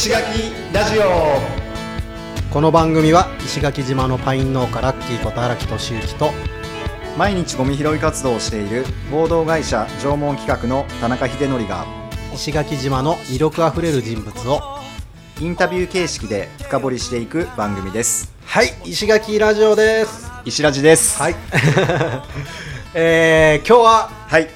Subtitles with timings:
[0.00, 1.02] 石垣ラジオ。
[2.50, 6.30] この番組は石垣島のパイン農家ラッキーこと荒木俊之と
[7.18, 11.84] 毎日ゴミ拾い活動をしている合同会社縄文企画の田中秀則が
[12.32, 14.62] 石垣島の魅力あふれる人物を
[15.38, 18.32] インタビュー形式で深掘りしていく番組です。
[18.46, 20.32] はい石垣ラジオです。
[20.46, 21.18] 石ラジです。
[21.18, 21.36] はい。
[22.94, 24.48] えー、今日ははい。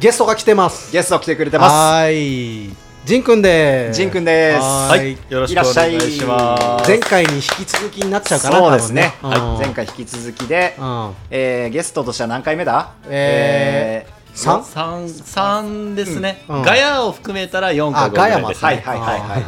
[0.00, 0.90] ゲストが来てます。
[0.92, 1.72] ゲスト来てくれてます。
[1.74, 3.96] はいジンくんです。
[3.96, 4.58] ジンくんです。
[4.60, 5.14] ははい。
[5.14, 6.88] い、よろしくお願いします。
[6.88, 11.14] 前回に引き続きになっちゃうかなそうですね、はい、前回引き続きで、うん。
[11.28, 12.92] えー、ゲストとしては何回目だ？
[13.08, 14.64] えー三？
[14.64, 16.44] 三三ですね。
[16.48, 16.62] うん。
[16.62, 18.82] ガヤを含めたら四かあ五ぐらいですはいね。
[18.82, 19.38] はいはいは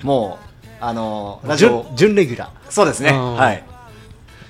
[0.00, 3.10] いもうあのーラジ準オ準レギュラそうですね。
[3.10, 3.34] うん。
[3.34, 3.62] はい。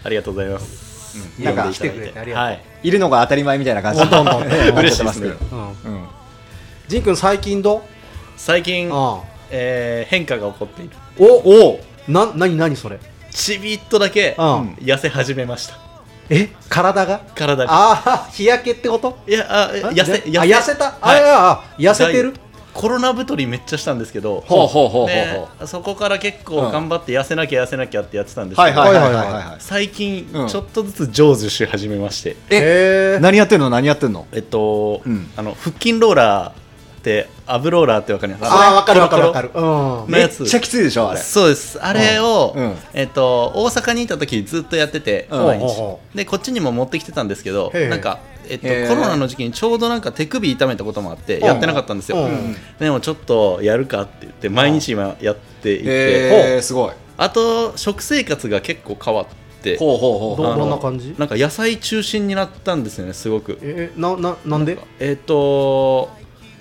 [0.05, 1.41] ありがとうございます。
[1.41, 1.91] なんか来て。
[1.91, 2.63] くれてありがとうはい。
[2.85, 4.01] いるのが当たり前みたいな感じ。
[4.01, 4.47] でどんどんどん。
[4.47, 6.07] 思って嬉しいますけどうん。
[6.87, 7.83] ジンくん最近どう？
[8.39, 10.91] 最近あえー変化が起こっている。
[11.19, 12.99] おおな何何それ？
[13.33, 15.79] ちびっとだけうん痩せ始めました。
[16.31, 16.49] え？
[16.69, 17.21] 体が？
[17.35, 17.73] 体が。
[17.73, 19.19] ああ日焼けってこと？
[19.27, 21.19] いやああ痩せあ痩せた、はい。
[21.19, 22.33] あいやあ痩せてる？
[22.73, 24.41] コロナ太りめっちゃしたんですけど。
[24.47, 25.67] ほうほうほうほう。
[25.67, 26.45] そこから結うん。
[26.45, 29.33] 構頑張って痩せなきゃ痩せなきゃってやってたんですけど、はいはいはいはいはい。
[29.33, 30.49] はいはい最近うん。
[30.49, 33.17] ちょっとずつ成就し始めまして、え？
[33.17, 33.69] へ何やってんの？
[33.69, 34.29] 何やってんの？
[34.33, 35.29] えっと、うん。
[35.37, 36.68] あの腹筋ローラー
[37.09, 38.45] ってアブローラーってわかります？
[38.45, 40.13] ああ分かる分かる分コロかるうん。
[40.13, 40.41] のやつ。
[40.41, 41.21] めっちゃきついでしょあれ。
[41.21, 41.83] そうです。
[41.83, 42.75] あれを、うん。
[42.93, 45.47] えっと、大阪にいた時ずっとやってて、うん。
[45.47, 45.97] 毎日。
[46.15, 51.41] でこっちにも持ってきてたんですけどなんか、えっとコロナの時期にちょうどなんか手首痛めたこともあってん。
[51.41, 52.57] やってなかったんですよ、うん。
[52.79, 56.93] でもちょっとやるかって言って毎日今やっていて、えー、すごい。
[57.17, 59.27] あと食生活が結構変わっ
[59.63, 60.57] てほうほうほう。
[60.57, 61.15] どんな感じ？
[61.19, 63.59] なんか野菜中心になったんですよねすごく。
[63.61, 64.79] えなななんで？
[65.01, 66.11] えっ、と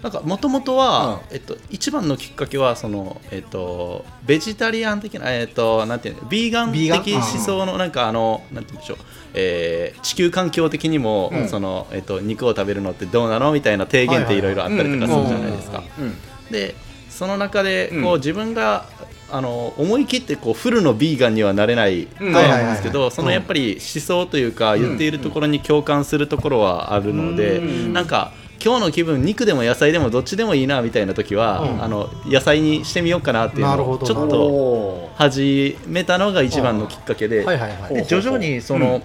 [0.02, 8.98] なんかもともとは、うえっと、一番のきっかけはその、えっと、ベジタリアン的な、えっと、なんていうのビーガン的思想のなんかあのなんていうんでしょう、
[9.34, 11.50] えー地球環境的にも、うん。
[11.50, 15.84] そのえっと、肉を食べるのってどうなのみたいな提言っていろいろあったりとかするじゃないですか。
[16.00, 16.14] うん
[16.52, 16.76] で
[17.10, 18.04] その中でうん。
[18.04, 18.86] こう、自分が
[19.30, 27.94] あの思い切ってこうフルのビーガンにはなれないと思うんですけどいそのやっぱり思想というかん言っているところに共感するところはあるのでうん。
[27.94, 28.32] なんか
[28.64, 31.84] 今日の気分肉でも野菜でもどっちでもいいなみたいな時は、うん。
[31.84, 37.94] あの野菜にしてみようかなっていうなるほどのをちょっとお始めたのが一番のきっかけで,、はいはいはい。
[37.94, 39.02] で徐々にその、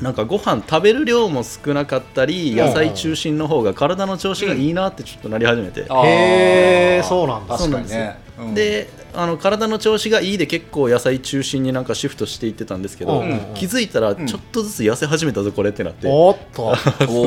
[0.00, 7.56] なんかご飯食べる量も少なかったり野菜中心の方が体の調子がいいなってちょっとなり始めて、ーへーそうなんだ。
[7.56, 8.18] 確かにね。
[8.38, 8.54] うん。
[8.54, 16.74] であの体の調子がいいで結構野菜中心になんかシフトしていってたんですけど、うん気づいたらちょっとずつ痩せ始めたぞこれってなって、おっと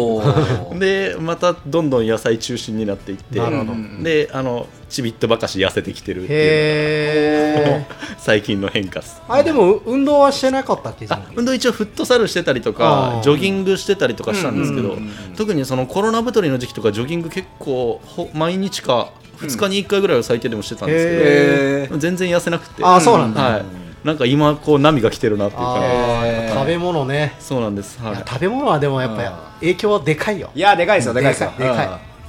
[0.79, 4.03] でまたどんどん野菜中心になっていってなるほど。
[4.03, 7.85] であのちびっとばかし痩せてきてるっていう。
[8.17, 9.21] 最近の変化です。
[9.27, 15.11] あれでも運動はしてなかったっけじゃん運動一応フットサルしてたりとかジョギングしてたりとかしたんですけどうんうんうんうん。
[15.35, 21.97] 特にそのコロナ太りの時期とかジョギング結構ほ毎日か2日に1回ぐらいは最低でもしてたんですけど、えー。
[21.97, 22.83] 全然痩せなくて。
[22.83, 23.41] あそうなんだ。
[23.41, 23.65] はい、
[24.03, 26.53] なんか今こう波が来てるなっていうか。
[26.53, 27.35] 食べ物ね。
[27.39, 28.15] そうなんです、はい。
[28.27, 30.49] 食べ物はでもやっぱ影響はでかいよ。
[30.55, 31.51] いやでかいですよでかいですよ。
[31.57, 31.87] でかい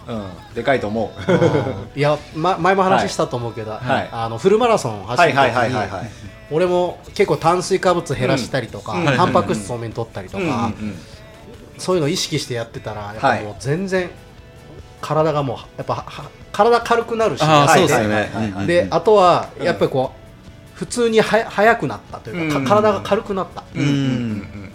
[0.08, 0.16] うん。
[0.16, 0.30] うん。
[0.54, 1.98] でかいと思う。
[1.98, 4.08] いや、ま、前も話したと思うけど、はい。
[4.10, 6.10] あのフルマラソン走はいる時に、はいはいはいはい
[6.50, 9.06] 俺も結構炭水化物減らしたりとか、うん。
[9.06, 10.58] タンパク質多めに取ったりとか、うんうんう
[10.92, 10.98] ん
[11.78, 13.42] そういうのを意識してやってたらやっぱはい。
[13.42, 14.10] もう全然
[15.04, 17.80] 体がもうやっぱは体軽くなるしああはい。
[17.80, 23.80] そうですよねはいはいはいであとはやっぱりこう普通には速くなったというか、体が軽くなった、うん。
[23.80, 24.70] うんうんうん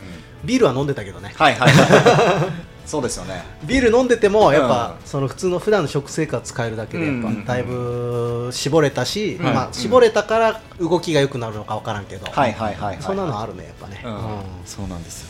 [0.45, 1.33] ビールは飲んでたけどね。
[1.35, 1.69] はいはい
[2.87, 3.43] そうですよね。
[3.65, 5.05] ビール飲んでてもやっぱ、うん。
[5.05, 7.15] その普通の普段の食生活変えるだけでやっ
[7.45, 12.97] ぱだいぶ絞れたし、はいまあ、絞れたから動きが良くなるのか分からんけど、はいはいはいはい。
[13.01, 14.01] そんなのあるねやっぱね、
[14.65, 15.27] そうなんですよ。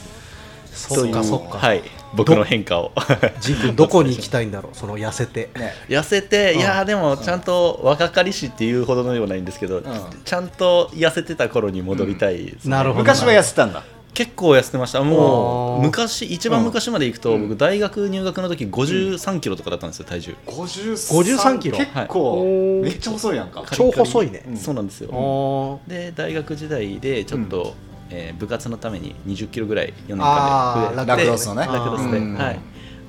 [0.71, 1.81] そっかそっか、はい
[2.15, 2.91] 僕の変化を。
[3.39, 4.75] ジン君どこに行きたいんだろう？
[4.77, 5.73] その痩せて、ね。
[5.87, 6.59] 痩せて、うん。
[6.59, 9.83] いやーでもちゃんと若かりしっていうほどではないんですけど、ん。
[10.25, 12.99] ちゃんと痩せてた頃に戻りたいですね、なるほど。
[12.99, 13.83] 昔は痩せたんだ。
[14.11, 15.01] 結構痩せてました。
[15.01, 17.43] もう昔一番昔まで行くと、うん。
[17.49, 21.77] 僕大学入学の時53キロとかだったんですよ体重、53 53キロ？
[21.77, 22.83] 結構おー。
[22.83, 23.63] めっちゃ細いやんか。
[23.71, 24.43] 超細いね。
[24.47, 24.57] うん。
[24.57, 27.75] そうなんですよ、で大学時代でちょっと、
[28.09, 31.65] えー部活のために20キロぐらい4年間で増えてラクロスのね。
[31.65, 32.33] ラクロスで、うん。
[32.35, 32.59] はい。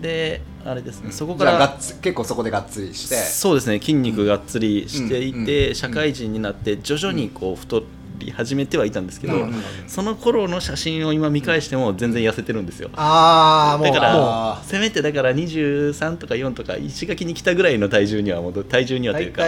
[0.01, 3.15] であれですねそこからっつ結構そこでがっつりして。
[3.17, 5.75] そうですね筋肉がっつりしていて、うん。
[5.75, 7.83] 社会人になって徐々にこう太
[8.27, 9.55] り始めてはいたんですけど、うん
[9.87, 12.91] その頃の写真を今見返しても全然痩せてるんですよ。
[12.95, 19.43] ああもうだからせめてだから23とか4とか石垣に来たぐらいの体重には戻体重にうはというか。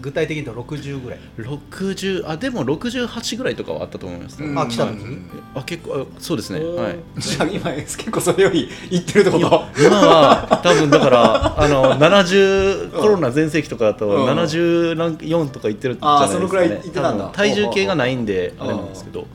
[0.00, 1.18] 具体的に言うと60ぐらい。
[1.38, 4.58] 60あでも68ぐらいとかはあったと思います、うん。
[4.58, 5.18] あ来たはい時に
[5.54, 6.60] あ結構あそうですね。
[6.60, 6.98] はい。
[7.18, 9.64] じゃあ今結構それよりいってるってこと？
[9.78, 14.26] 今は多分だからあの70コロナ全盛期とかだとうん。
[14.28, 17.30] 74とかいってるんじゃないですか、ね、あーそのくらいいってたんだ。
[17.32, 19.26] 体重計がないんであれなんですけど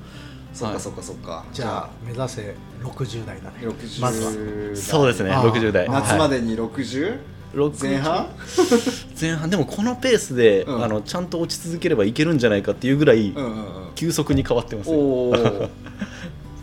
[0.54, 7.20] そっかそっかそっかじゃあ目指せ60代だね60まずはそうですね60代夏までに 60?
[7.82, 8.30] 前半
[9.20, 13.34] 前半でもこのペースで、うんあのちゃんと落ち続ければいけるんじゃないかっていうぐらい
[13.96, 15.70] 急速に変わってますよ、おー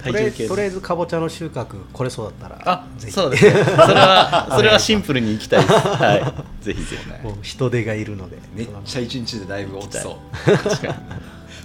[0.06, 6.14] とりあえ体重計とりあえずかぼちゃの収穫これそうだったらあぜひそうですねそれはそれはシンプルにいきたいですは
[6.60, 10.94] いぜひぜひもう人手がいるのでめっちゃ一日でだいぶ落ちそう確かに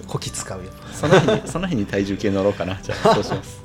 [0.06, 0.70] こき使うよ。
[0.92, 2.78] その日に その日に体重計乗ろうかな。
[2.82, 3.62] じゃあ そうします。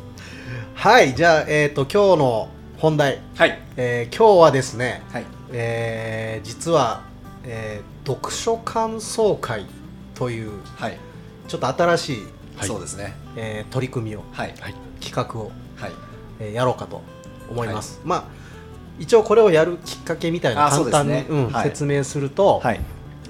[0.73, 3.59] はいじゃあ、えー、と今日の本題、はい。
[3.77, 5.25] えー今日はですね、はい。
[5.51, 7.01] えー実は、
[7.43, 9.65] えー読書感想会
[10.15, 10.97] というはい。
[11.47, 12.67] ちょっと新しい、はい。
[12.67, 13.13] そうですね。
[13.35, 14.53] えー取り組みをはい。
[15.01, 15.91] 企画を、はい。
[16.39, 17.01] えーやろうかと
[17.49, 18.23] 思います、まあ
[18.99, 21.63] 一応これをやるきっかけみたいな簡単に、ねうんはい。
[21.65, 22.81] 説明すると、はい。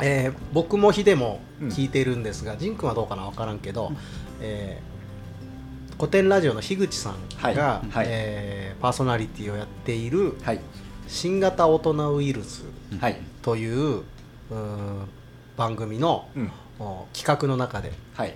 [0.01, 3.91] えー僕もヒデもうん聞いてるんですが、ジン君はどうかな分からんけど、
[4.41, 4.97] えー
[5.99, 7.55] 古典ラジオの樋口さんが、はい。
[7.55, 8.05] はい。
[8.07, 10.59] えーパーソナリティをやっているはい。
[11.07, 12.65] 新型大人ウイルス
[12.99, 13.19] はい。
[13.41, 15.07] といううーん
[15.57, 16.51] 番組の、うん。
[16.79, 18.35] お企画の中ではい。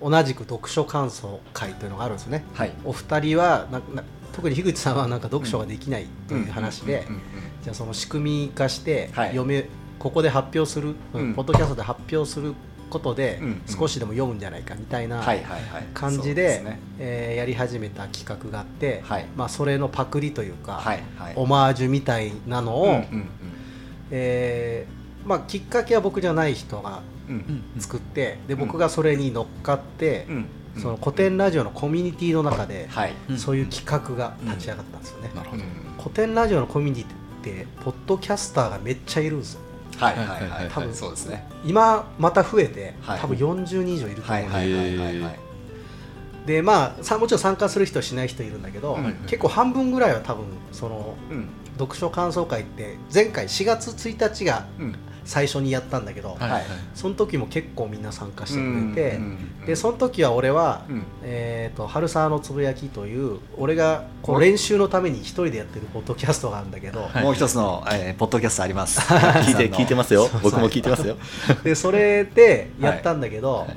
[0.00, 2.44] 同じく読書感想会というのがあるんですね。
[2.54, 2.72] はい。
[2.84, 7.14] お二人はなな特に樋口さんはなんか読書ができないという話で、うん。
[7.14, 7.20] うん。
[7.64, 9.28] じゃあその仕組み化して、はい。
[9.30, 9.68] 読め
[10.04, 11.20] ここで発表する、うん。
[11.20, 12.54] うんポッドキャストで発表する
[12.90, 15.24] ことで、少しでも読むんじゃないかみたいな
[15.94, 16.62] 感じで,、
[16.98, 19.26] えーやり始めた企画があって、はい。
[19.34, 21.32] まあ、それのパクリというか、はいはい。
[21.36, 23.28] オマージュみたいなのを、うんうん
[24.10, 27.62] えーまあ、きっかけは僕じゃない人がうん。
[27.74, 28.58] うん作ってでん。
[28.58, 30.46] 僕がそれに乗っかって、うん。
[30.76, 32.90] その古典ラジオのコミュニティの中で、
[33.38, 35.30] そういう企画が立ち上がったんですよね。
[35.98, 39.60] 古典ラジオのコミュニティってポッドキャスターがめっちゃいるんですよ
[39.98, 41.46] はいはいはい多分そうですね。
[41.64, 43.20] 今また増えて、はい。
[43.20, 44.44] 多分40人以上いると思う。
[44.44, 45.38] んで、はいはいはいはいはい。
[46.46, 51.48] でまあさもちろん参加する人しない人いるんだけど、うん結構半分ぐらいは多分そのうん。
[51.76, 54.94] 読書感想会って前回4月1日がうん
[55.24, 56.50] 最初にやったんだけど、はい。
[56.50, 56.62] はい。
[56.94, 59.66] その時も結構みんな参加してくれて、うん。
[59.66, 61.02] でその時は俺は、うん。
[61.22, 67.22] えー、と春沢のつぶやきという俺がこう練習のために一人でやってるポッドキャストがあるんだけど、はい。
[67.22, 69.00] もう一つのえーポッドキャストあります。
[69.10, 70.28] 聞いて聞いてますよ。
[70.42, 71.16] 僕も聞いてますよ。
[71.64, 73.76] でそれでやったんだけど、はい。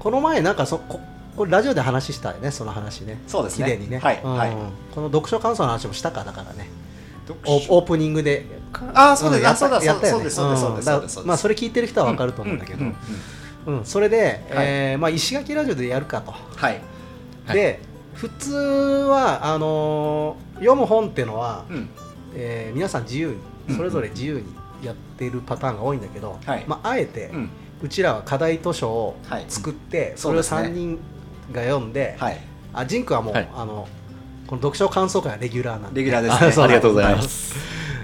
[0.00, 1.00] この前なんかそこ
[1.36, 3.18] これラジオで話したよねその話ね。
[3.26, 3.64] そうですね。
[3.64, 4.20] 綺麗にね、うんはい。
[4.22, 4.50] はい
[4.94, 6.68] この読書感想の話もしたかだからね。
[6.68, 6.83] 読
[7.46, 7.74] オ書。
[7.74, 8.46] オープニングで。
[8.92, 10.18] あーそうですんやそうだたやったよね。
[10.18, 10.84] そうですそうですそうですん。
[10.86, 11.28] だそうですそうです。
[11.28, 12.96] まあそれ聞いてる人は分かると思うんだけど、ううん
[13.66, 13.84] うんうん。
[13.84, 16.80] それで、えーまあ、石垣ラジオでやるかと、はい。
[17.46, 17.56] はい。
[17.56, 17.80] で
[18.14, 21.88] 普通はあのー読む本っていうのは、うん。
[22.34, 23.36] えー皆さん自由
[23.68, 24.44] にそれぞれ自由に
[24.82, 26.64] やってるパターンが多いんだけど、はい。
[26.66, 27.50] まあ、あえて、うん。
[27.82, 30.74] うちらは課題図書をはい作って、それをそうですね。
[30.74, 30.98] 3人
[31.52, 32.38] が読んで、はい。
[32.72, 33.48] あジンクはもう、はい。
[33.54, 33.86] あの
[34.46, 36.00] この読書感想会はレギュラーなんで。
[36.00, 36.64] レギュラーですね。
[36.64, 37.54] ありがとうございます、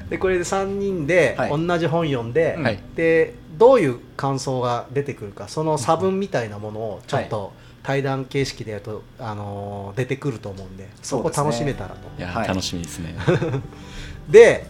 [0.09, 1.67] でこれで3人ではい。
[1.67, 2.81] 同じ本読んで、うんはい。
[2.95, 11.97] でどういう感想が出てくるかその差分みたいなものをちょっと対談形式でやると、あのー出てくると思うんでそこ楽しめたらと。
[12.19, 12.49] いや、はい。
[12.49, 13.15] 楽しみですね。
[14.29, 14.67] で、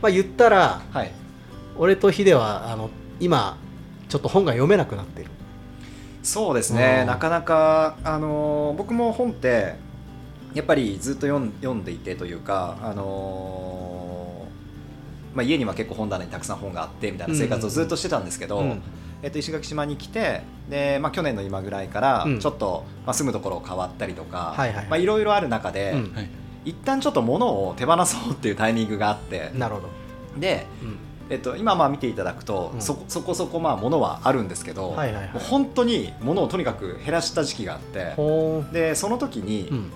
[0.00, 1.12] まあ、言ったらはい。
[1.76, 2.88] 俺とヒデはあの
[3.20, 3.58] 今
[4.08, 5.30] ちょっと本が読めなくなってる。
[6.22, 7.06] そうですね、うん。
[7.08, 9.74] なかなか、あのー僕も本って
[10.54, 18.82] やっぱりずっと読ん読んでいてというか、あのーまあ、家には結構本棚にたくさん本があってみたいな生活をずっとしてたんですけど、うん。
[19.22, 22.38] えっと、石垣島に来てで、まあ、去年の今ぐらいからうん。
[22.38, 26.14] ちょっと、まあ、住むところ変わったりとか、はいはいまあ、いろいろある中で、うん。
[26.14, 26.28] はい
[26.66, 29.90] 一旦ちょっと物を手放そうっていうタイミングがあってなるほど、
[30.38, 30.96] で、うん。
[31.28, 32.80] えっと、今まあ見ていただくと、うん。
[32.80, 35.34] そこそこそこまあ物はあるんですけど、はいはいはい。
[35.34, 39.92] もう本当に物をとにかく減らした時期があってほでその時に、ーうん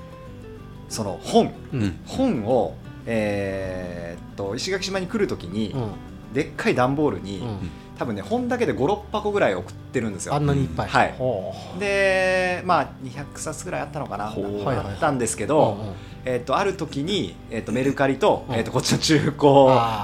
[0.88, 1.52] その本。
[1.73, 2.00] うん。
[2.07, 2.75] 本を、
[3.07, 5.90] えーっと石垣島に来る時に、うん。
[6.33, 7.71] でっかい段ボールに、うん。
[7.99, 10.35] 多分ね本だけで56箱ぐらい送ってるんですよ。
[10.35, 11.14] あんなにいっぱい、はい。
[11.18, 15.95] ほでまあ200冊ぐらいあったのかなあったんですけど、
[16.30, 18.54] えっとある時に、えっとメルカリと,、うん。
[18.54, 19.50] えっとこっちの中古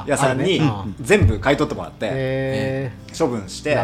[0.06, 0.62] 屋さんに
[0.98, 3.76] 全部買い取ってもらってへ処分して、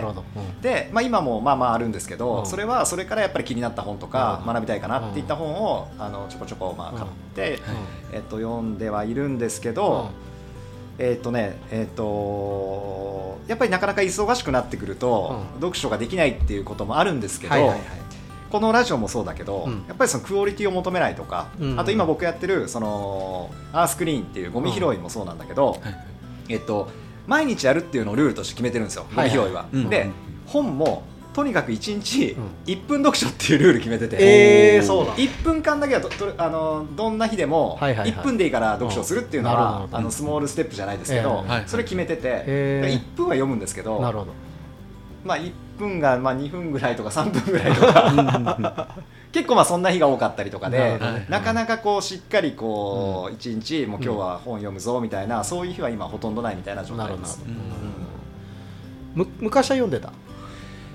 [0.63, 2.47] で、まあ、今もまあまああるんですけど、うん。
[2.47, 7.59] それはそれからやっぱり気になった本とか学びたいかなっていった本をあのちょこちょこまあ買って、
[8.13, 10.11] えっと読んではいるんですけど、
[10.99, 15.61] えっとねえっとやっぱりなかなか忙しくなってくると、うん。
[15.61, 17.81] 読書ができないっていうこともあるんですけど、はいはいはい
[18.51, 19.85] このラジオもそうだけど、うん。
[19.87, 21.81] やっぱりそのクオリティを求めないとか、うん。
[21.81, 25.81] あと今僕やってるそのアースクリーンっていうゴミ拾いもそうなんだけど、はい
[26.51, 26.89] えっと、
[27.27, 29.39] 毎日やるっていうのをルールとして決めてるんですよ、ゴミ拾い。
[29.39, 29.45] は。
[29.45, 29.67] はいは。
[29.73, 30.13] いうんで、うん。
[30.47, 32.45] 本もとにかく1日うん。
[32.67, 34.17] 1分読書っていうルール決めてて、
[34.77, 35.23] えー、そうなんだ。
[35.23, 38.19] 1分間だけはととあのどんな日でもはいはいはい。
[38.19, 39.57] 1分でいいから読書するっていうのうん。
[39.57, 43.15] なるほどはあのスモールステップじゃないですけどええはいそれ決めててえー。
[43.15, 44.33] 1分は読むんですけどなるほど。
[45.25, 48.89] まあ1分がまあ2分ぐらいとか3分ぐらいとか。
[49.33, 57.41] 結構まあそんな日が多かったりとかでなかなかこうしっかりこう1日もう今日は本読むぞみたいなそういう日は今ほとんどないみたいな状態です。
[59.15, 60.13] 昔は読んでた？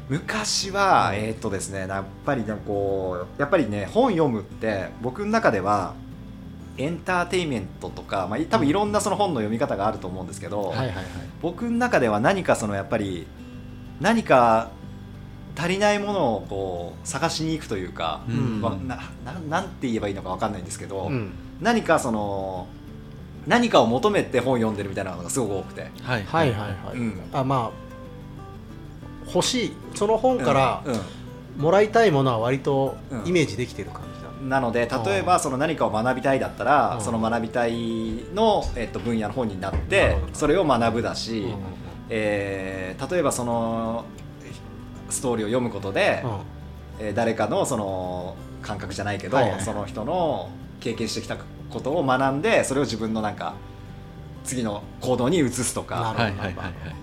[0.09, 5.93] 昔は、えーっとですね、やっぱりねこうやっぱりね本読むって僕の中では
[6.77, 11.05] エンターテインメントとか、まあ、多分いろんなその本の読み方があると思うんですけど、はいはいはい。
[11.41, 13.25] 僕の中では何かそのやっぱり
[14.01, 14.71] 何か
[15.57, 18.61] 足りないものをこう探しに行くというか、うん。
[18.61, 21.31] わなななんて言えばいいのかわかんないんですけど、うん。
[21.61, 22.67] 何かその
[23.47, 25.91] 何かを求めて本読んでるみたいなのがすごく多くて。
[26.01, 26.23] はい。
[26.23, 27.21] はいはいはい、うん。
[27.31, 30.93] あまあ欲しいその本からうん。
[30.93, 31.01] うん。
[31.57, 33.27] もらいたいものは割とうん。
[33.27, 37.01] イメージできてる感じだ、なので例えばその何かを学びたいだったらうん。
[37.01, 44.05] その学びたいの、えっと、分野の本になってそれを学ぶだし、うんえー例えばその
[45.09, 46.23] ストーリーを読むことで、
[46.99, 49.63] えー誰かのその感覚じゃないけど、はいはいはい。
[49.65, 51.37] その人の経験してきた
[51.69, 53.53] ことを学んでそれを自分のなんか
[54.43, 56.31] 次の行動に移すとなか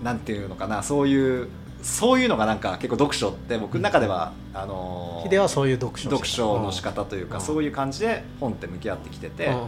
[0.03, 0.83] なんていうのかな。
[0.83, 1.47] そういう
[1.83, 7.41] そういうのがなんか結構読書って僕の中では、あのーヒデはそういう読書を読書の仕方というか、うん。
[7.41, 9.59] そういう感じで本って向き合ってきててうんうん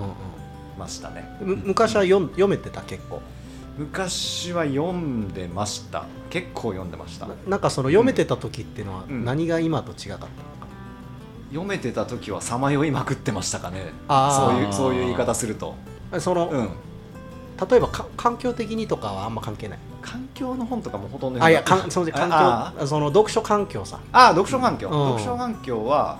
[0.80, 3.22] ましたね、うんむ昔は読ん読めてた結構
[3.78, 6.06] 昔は読んでました。
[6.30, 7.28] 結構読んでました。
[7.28, 9.26] ななんかその読めてた時っていうのはうん。
[9.26, 10.28] 何が今と違かったのか、
[11.50, 13.92] 読めてた時はさまよいまくってましたかね。
[14.08, 15.76] そういうそういう言い方すると。
[16.20, 16.70] その、うん。
[17.70, 19.80] 例えばか環境的にとかはあんま関係ない。
[20.02, 24.00] 環境の本とかもほとんどあいやかんその環あ境その読書環境さ。
[24.14, 25.18] ああ読書環境、うん。
[25.18, 26.20] 読書環境は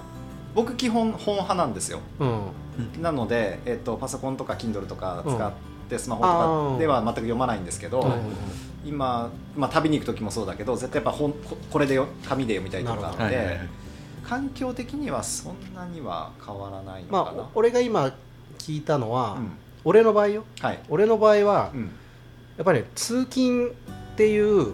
[0.54, 2.00] 僕基本本派なんですよ。
[2.20, 3.02] うん。
[3.02, 5.52] なので、えっとパソコンとか Kindle とか使っ
[5.86, 8.12] て、スマホあとーかでは全く読まないんですけど、うん
[8.86, 13.60] 今、まあ、旅に行く時もそうだけど絶対やっぱ本ここれでよ紙で読みたいとかあって、
[14.24, 18.14] 環境的にはそんなには変わらないのかな、まあ俺が今
[18.60, 19.52] 聞いたのは、うん。
[19.86, 20.44] 俺の場合よ。
[20.60, 21.82] はい、俺の場合はうん、
[22.58, 23.74] やっぱり通勤っ
[24.16, 24.74] ていう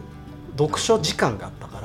[0.58, 1.80] 読書時間があったか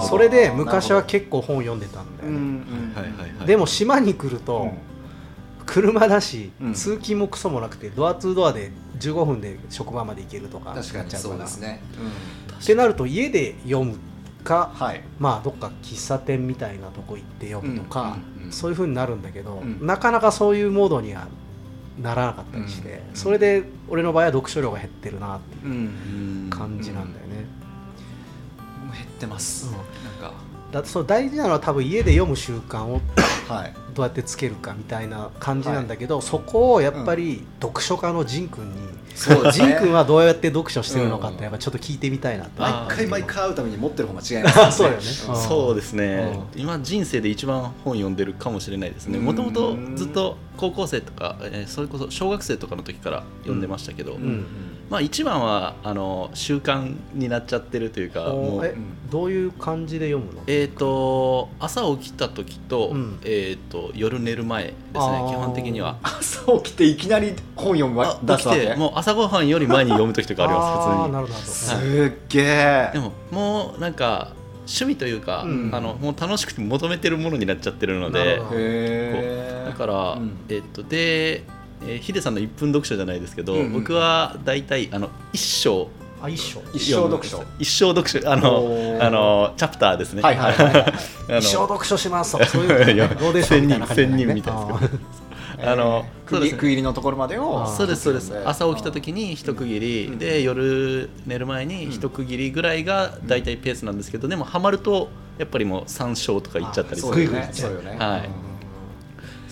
[0.00, 4.72] らそれで昔は結構本読んでたんだよね、でも島に来ると、
[5.70, 6.74] 車だし、うん。
[6.74, 11.80] 通勤もクソもなくてドアツードアで15分で職場まで行けるとか確かにそうですね、
[12.50, 13.96] うん、ってなると家で読む
[14.42, 15.02] かはい。
[15.20, 19.86] まあどっか喫茶店みたいなとこ行って読むとか、うんうんうんそういうふうになるんだけど、うん。
[19.86, 21.28] なかなかそういうモードには
[22.02, 23.14] ならなかったりして、うん。
[23.14, 25.74] それで俺の場合は読書量が減ってるなってうんう
[26.48, 26.50] ん。
[26.50, 27.46] 感じなんだよね、
[28.92, 29.70] 減ってます、
[30.72, 33.00] だってその大事なのは多分家で読む習慣を
[33.48, 33.74] はい。
[33.94, 38.74] どうやってつけるかみたいな感じなんだけど、そこをやっぱり読書家の仁君に、
[39.14, 39.50] そうね。
[39.50, 45.02] 仁君はどうやって読書してるのかってやっぱちょっと聞いてみたいなって、あ毎回毎回会うために持ってる本が違います そうよね。
[45.28, 45.36] うん。
[45.36, 49.18] そうですね、う今人生で一番本読んでるかもしれないですね。
[49.18, 49.24] うん。
[49.24, 54.44] もともとずっと高校生とか、えーそれこそ小学生とかの時から読んでましたけど、ん
[54.90, 58.74] まあ一番はあの習慣になっちゃってるというかもう。
[59.10, 60.42] どういう感じで読むの？
[60.46, 63.18] えー、と朝起きた時と,、うん。
[63.24, 65.96] えー、と夜寝る前ですね基本的には。
[66.02, 68.74] 朝起きていきなり本読む出すわけ？
[68.76, 71.12] もう朝ごはんより前に読む時とかあります 普通に。
[71.12, 75.70] なるほどすなるっげえでももうなんか趣味というか、うん。
[75.72, 78.60] あのもう楽しくて求めてるものになっちゃってるのでなるほど。
[78.60, 80.32] へだから、うん。
[80.48, 81.42] えっとで、
[81.82, 85.88] えーヒデさんの1分読書じゃないですけど、うんうん僕は大体あの一章。
[86.22, 87.42] あ一緒一生読書。
[87.58, 88.30] 一生読書。
[88.30, 90.20] あのあのチャプターですね。
[90.22, 91.38] はいはいはいはい。
[91.40, 94.16] 一生読書しますとそういう いやどうでしょうみたいな感じだね。
[94.18, 94.96] 千人みたいですけ
[95.62, 98.32] ど あの区切り区切りのところまでをそうですそうです。
[98.32, 105.08] うん朝起きた時に一区切り、うんで夜寝る前に一区切りぐらいが大体ペースなんですけど、でもハマると
[105.38, 107.32] やっぱりもう3章とかいっちゃったりする。
[107.32, 107.96] ねそうよね。
[107.98, 108.20] はい。
[108.26, 108.49] うん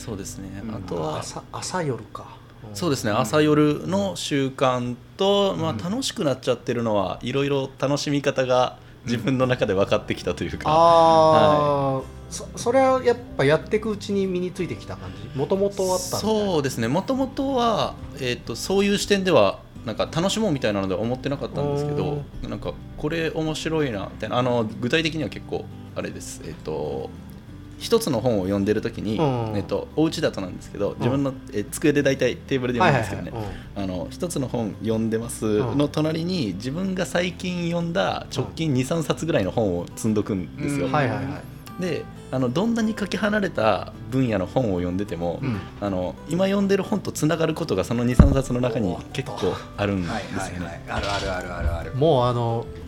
[0.09, 0.75] そそうですね、うん。
[0.75, 2.37] あとは朝朝夜か、
[2.75, 5.79] そうですね、うん朝夜の習慣と、まあ、うん。
[5.79, 15.39] 楽しくなっちゃってるのはいろいろ楽しみ方が自分の中で分かってきたというか、ああ、そそれはやっぱやっていくうちに身についてきた感じ？
[15.39, 16.89] もともとあったそうですね。
[16.89, 24.39] もともとは、えー、とそういう視点ではなんか楽しもうみたいなのでは思ってなかったんですけどなんかこれ面白いなみたいな。
[24.39, 26.43] あの具体的には結構あれです。
[26.45, 27.09] えっ、と
[27.79, 29.57] 一つの本を読んでる時に、うん。
[29.57, 35.79] えっとお家だとなんですけど自分の、え机で大体テーブルではい読むんですはいはいけどね、あの一つの本読んでますうん。
[35.79, 40.93] の隣に自分が最近読んだ直近23冊ぐらいの本を積んどくんですよ、うん。
[40.93, 41.83] はいはいはい。
[41.83, 45.59] であのどんなにかけ離れた分野の本を読んでても、うん。
[45.81, 50.61] あの今読んでる本とつながることがその23冊の中に結構あるんですはよいはいはい。
[50.61, 50.83] ね。
[50.89, 51.95] あるあるあるあるある。
[51.95, 52.88] もうあのこ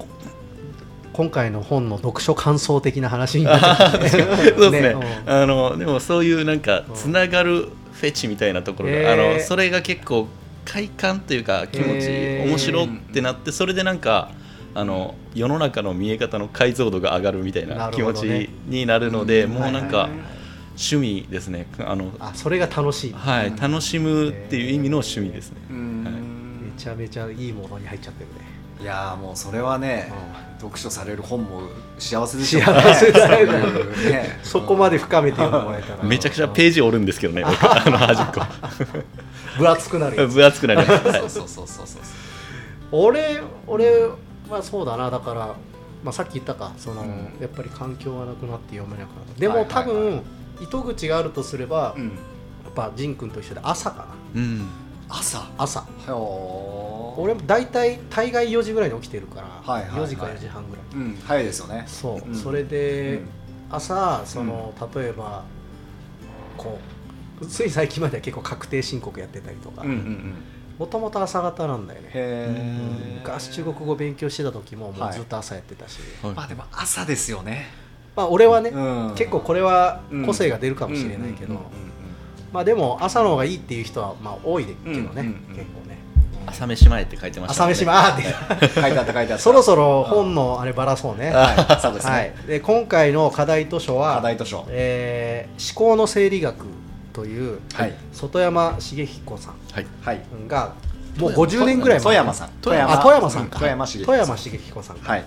[1.12, 4.08] 今回の本の読書感想的な話になっちゃってね。
[4.56, 4.88] そうですね。
[5.26, 5.32] うん。
[5.32, 9.12] あのでもそういうなんかつながるフェチみたいなところが、へー。
[9.12, 10.28] あのそれが結構
[10.64, 12.48] 快感というか気持ちへー。
[12.48, 14.30] 面白ってなってそれでなんか
[14.74, 19.50] あの世の中の見え方の解像度が上がるみたいなな気持ちになるので、うん。
[19.50, 20.30] もうなんかはいはいはい。
[20.80, 21.66] 趣味ですね。
[21.80, 23.12] あのあそれが楽しい。
[23.12, 23.56] はい、うん。
[23.56, 25.56] 楽しむっていう意味の趣味ですね。
[25.70, 26.14] うんはい。
[26.14, 26.20] め
[26.78, 28.60] ちゃめちゃいいものに入っちゃってるね。
[28.80, 30.10] いやーもうそれはね、
[30.60, 31.62] 読書される本も
[31.98, 34.38] 幸せでしょ幸せだよね。
[34.42, 36.02] そこまで深めて読んでもらえたら。
[36.02, 38.40] めちゃくちゃページ折るんですけどね、僕あの端っこ。
[39.58, 40.28] 分厚くなる。
[40.28, 41.08] 分厚くなります。
[41.08, 41.86] はいそうそうそうそう。
[41.86, 42.02] そう
[42.92, 44.06] 俺俺
[44.50, 45.10] はそうだな。
[45.10, 45.54] だから、
[46.04, 46.72] まあ、さっき言ったか。
[46.76, 47.08] その、うん。
[47.40, 49.74] やっぱり環境がなくなって読めなくなったでも、はいはい。
[49.74, 50.22] はい多分
[50.60, 52.08] 糸口があるとすれば、やうん。
[52.10, 54.40] っぱ仁君と一緒で朝かな。
[54.42, 54.66] うん。
[55.10, 55.46] 朝。
[55.58, 55.84] 朝。
[57.16, 60.00] 俺も大体大概4時ぐらいに起きてるから、はいはいはい。
[60.02, 60.84] 4時か4時半ぐらい。
[60.94, 61.84] うん早いですよね。
[61.86, 62.34] そう、うん。
[62.34, 63.28] それで、うん。
[63.70, 65.44] 朝その、例えば
[66.56, 66.78] こ
[67.40, 69.82] うつい最近までは結構確定申告やってたりとか。
[69.82, 70.34] うんうんうん。
[70.78, 72.08] もともと朝方なんだよね。
[72.08, 75.10] へえ昔中国語勉強してた時ももはい。
[75.10, 76.34] うずっと朝やってたし、はい。
[76.34, 77.66] まあでも朝ですよね。
[78.16, 78.78] まあ俺はね、う
[79.12, 79.14] ん。
[79.14, 80.26] 結構これはうん。
[80.26, 81.99] 個性が出るかもしれないけど、うんうん
[82.52, 85.56] まあでも朝の方がいいっていう人はまあ多いけどね、うんうんうん。
[85.56, 85.98] 結構ね。
[86.46, 87.72] 朝飯前って書いてましたね。
[87.72, 88.12] 朝飯前。
[88.12, 89.38] ってうん書いてあった書いてあった。
[89.38, 91.30] そろそろ本のあればらそうね。
[91.30, 92.10] ははいそうですい。
[92.10, 94.66] ねで今回の課題図書は課題図書。
[94.70, 96.64] えー思考の生理学
[97.12, 97.94] というはい。
[98.12, 99.86] 外山茂彦さんはい。
[100.02, 100.20] はい。
[100.48, 100.74] が
[101.18, 102.04] もう50年ぐらい前。
[102.04, 102.50] 富山さん。
[102.60, 102.92] 富山。
[102.92, 103.58] あ富山さんか。
[103.58, 105.12] 富山茂富山茂彦さんか。
[105.12, 105.24] はい。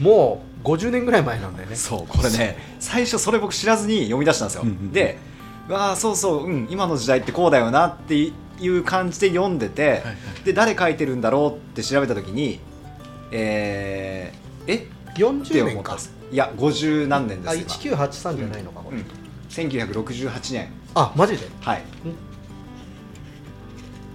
[0.00, 1.76] もう50年ぐらい前なんだよね。
[1.76, 4.92] そうこれね最初それ僕知らずに読み出したんですよ、うんうん。
[4.92, 5.18] で
[5.70, 8.32] わあそうそう、うん、今の時代ってこうだよなってい
[8.68, 10.02] う感じで読んでて、はい
[10.44, 12.60] で誰書いてるんだろうって調べた時に
[13.30, 14.74] えー、え？
[14.76, 15.98] って40年か
[16.32, 19.04] いや50何年であす今1983じゃないのかこれ、うん、
[19.48, 20.72] 1968年。
[20.94, 21.46] あマジで？
[21.60, 21.82] はい。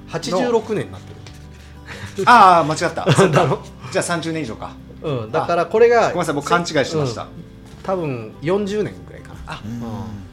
[0.10, 2.24] 86年になってる。
[2.26, 3.06] ああ間違った。
[3.14, 4.74] じゃあ30年以上か。
[5.04, 7.30] うん、だからこれがごめんなさい僕勘違いしてました、うん。
[7.84, 9.40] 多分40年ぐらいかな。
[9.46, 9.62] あ。
[9.64, 10.25] うん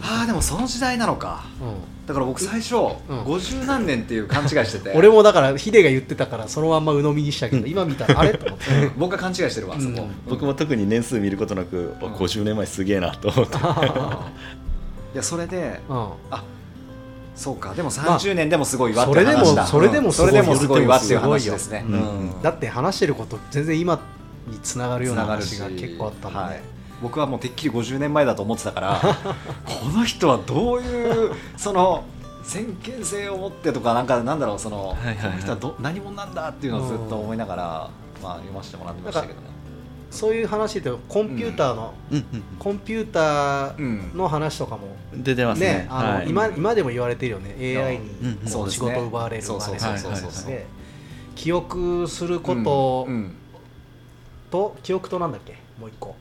[0.00, 1.44] あーでもその時代なのか。
[1.60, 2.76] うだから僕最初、ん。
[3.24, 4.92] 50何年っていう勘違いしてて。
[4.92, 8.36] ん、 俺もだからヒデが言ってたからそのまんま鵜呑みにしたけど、今見たらあれ？
[8.36, 8.64] と思って。
[8.96, 9.94] 僕が勘違いしてるわ、そこ。
[10.02, 10.14] うん。
[10.28, 13.56] 僕も特に年数見ることなく、あ50年前すげえなと思って。
[15.14, 16.08] いやそれでうん。
[16.30, 16.44] あ
[17.34, 17.74] そうか。
[17.74, 19.66] でも30年でもすごいわってそれでも話だ。
[19.66, 20.12] それでもうん。
[20.12, 21.84] それでもすすごいよごいわっていう話ですね
[22.42, 24.00] だって話してること全然今
[24.46, 26.54] につながるような話が結構あったもんはい。
[26.54, 26.62] ね、
[27.02, 29.00] 僕はもうてっきり50年前だと思ってたから
[29.64, 32.04] この人はどういうその
[32.42, 35.30] 先見性を持ってとかなんかなんだろうその、はいはいはい。
[35.30, 37.90] この人はど何者なんだっていうのをずっと思いながら、
[38.22, 39.40] まあ、読ませてもらってましたけどね。
[40.10, 42.24] そういう話でコンピューターの、うん
[42.58, 45.22] コンピューターうんの話とかもうん。
[45.24, 45.66] 出てますね。
[45.66, 45.86] ね。
[45.90, 46.28] あの、はい。
[46.30, 47.54] 今今でも言われてるよね。
[47.58, 48.88] AI にうんこうそうですね。
[48.88, 50.50] 仕事を奪われるそうそうそうそうそうそう。
[50.50, 50.66] で
[51.34, 53.34] 記憶することうんうん。
[54.50, 55.58] と、記憶となんだっけ？
[55.80, 56.14] もう一個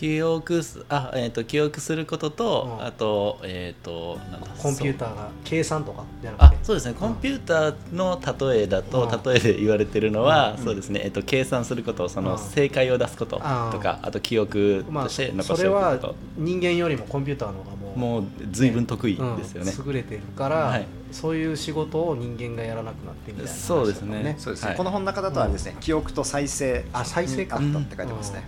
[0.00, 2.86] 記憶すあえっ、と記憶することと、うん。
[2.86, 6.04] あとえっ、となんだコンピューターが計算とか。
[6.22, 6.94] じゃなくてあそうですね。
[6.98, 8.18] コンピューターの
[8.50, 9.32] 例えだと、うん。
[9.32, 10.64] 例えで言われてるのは、うん。
[10.64, 12.38] そうですね、えっと、計算することその、うん。
[12.38, 20.86] 正解を出すこととか、あと記憶まあ、として残それはしておくこと、人間よりもコンピューターの方がもうもう随分得意ですよね、うん優れてるから、はい。
[21.12, 24.36] そういう仕事を人間がやらなくなってみたいな話だったそうですね。
[24.38, 24.76] そうですね、はい。
[24.76, 27.56] この本の中だとはですね、記憶と再生あ再生か。
[27.56, 28.44] ったって書いてますね、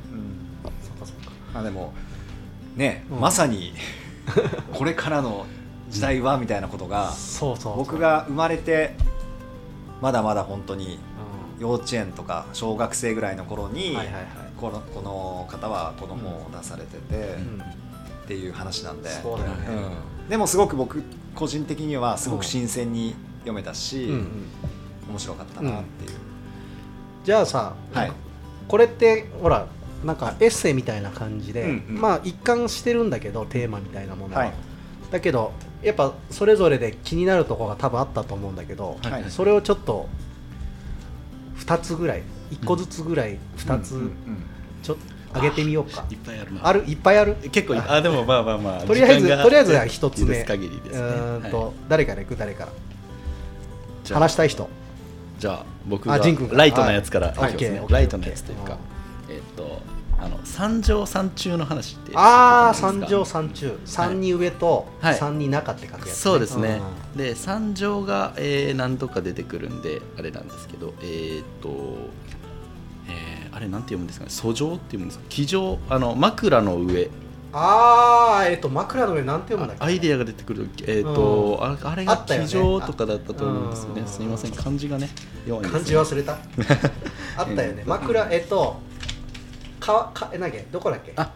[1.55, 1.93] まあでも
[2.77, 3.21] ね、うん。
[3.21, 3.73] まさに
[4.73, 5.47] これからの
[5.91, 7.13] 時代はみたいなことが
[7.77, 8.95] 僕が生まれて
[10.01, 10.99] まだまだ本当に
[11.59, 13.97] う幼稚園とか小学生ぐらいの頃に、
[14.61, 17.63] このこの方はこの本を出されてて、うん。
[18.23, 19.11] っていう話なんで。
[20.29, 21.03] でもすごく僕
[21.35, 24.09] 個人的にはすごく新鮮に読めたし、
[25.09, 26.19] 面白かったなっていう、
[27.25, 28.13] じゃあさ、はい。
[28.69, 29.67] これってほら
[30.05, 32.01] なんかエッセイみたいな感じで、うんうん。
[32.01, 34.53] まあ一貫してるんだけどテーマみたいなものは、はい。
[35.11, 39.25] だけどやっぱそれぞれで気になるところが多分あったと思うんだけど、はい。
[39.29, 40.09] それをちょっと
[41.59, 44.13] 2つぐらい1個ずつぐらい2つうんうん
[44.83, 44.97] ちょっ
[45.33, 46.67] と上げてみようか、いっぱいあるな。
[46.67, 46.85] ある？
[46.87, 47.37] いっぱいある？
[47.51, 48.03] 結構いあ。
[48.03, 50.45] でもまあまあまあとりあえずとりあえずは一つ目。
[50.45, 51.01] 限りですね。
[51.01, 51.73] うーんと、はい。
[51.89, 54.15] 誰から行く誰から。
[54.15, 54.69] 話したい人。
[55.39, 57.57] じゃあ僕がライトなやつからはい
[57.89, 58.77] ライトなやつというか。
[59.31, 59.81] えっと
[60.25, 63.77] あの三条三中の話ってああ三乗三中。
[63.85, 65.15] 三に上とはい。
[65.17, 66.13] 三に中って書くやつ、ね。
[66.13, 66.81] そうですね。
[67.15, 67.19] うん。
[67.19, 71.69] で三条が、えー何度か出てくるんであれなんですけどえーっと、
[73.09, 74.31] えーあれなんて読むんですかね？
[74.31, 75.25] 訴状って読むんですか？
[75.29, 77.11] 騎乗あの枕の上。
[77.55, 79.85] ああえっ、と枕の上なんて読むんだっけ？
[79.85, 82.47] アイデアが出てくるえーっと、ああれがあったよね。
[82.47, 84.01] 騎乗とかだったと思うんですよね。
[84.01, 84.09] うん。
[84.09, 85.11] すみません漢字がね。
[85.47, 85.63] 弱いん。
[85.65, 86.33] です漢字忘れた？
[87.37, 87.83] あったよね。
[87.87, 88.77] 枕えっと
[89.85, 91.13] かかえなんだっけどこだっけ？
[91.17, 91.33] あ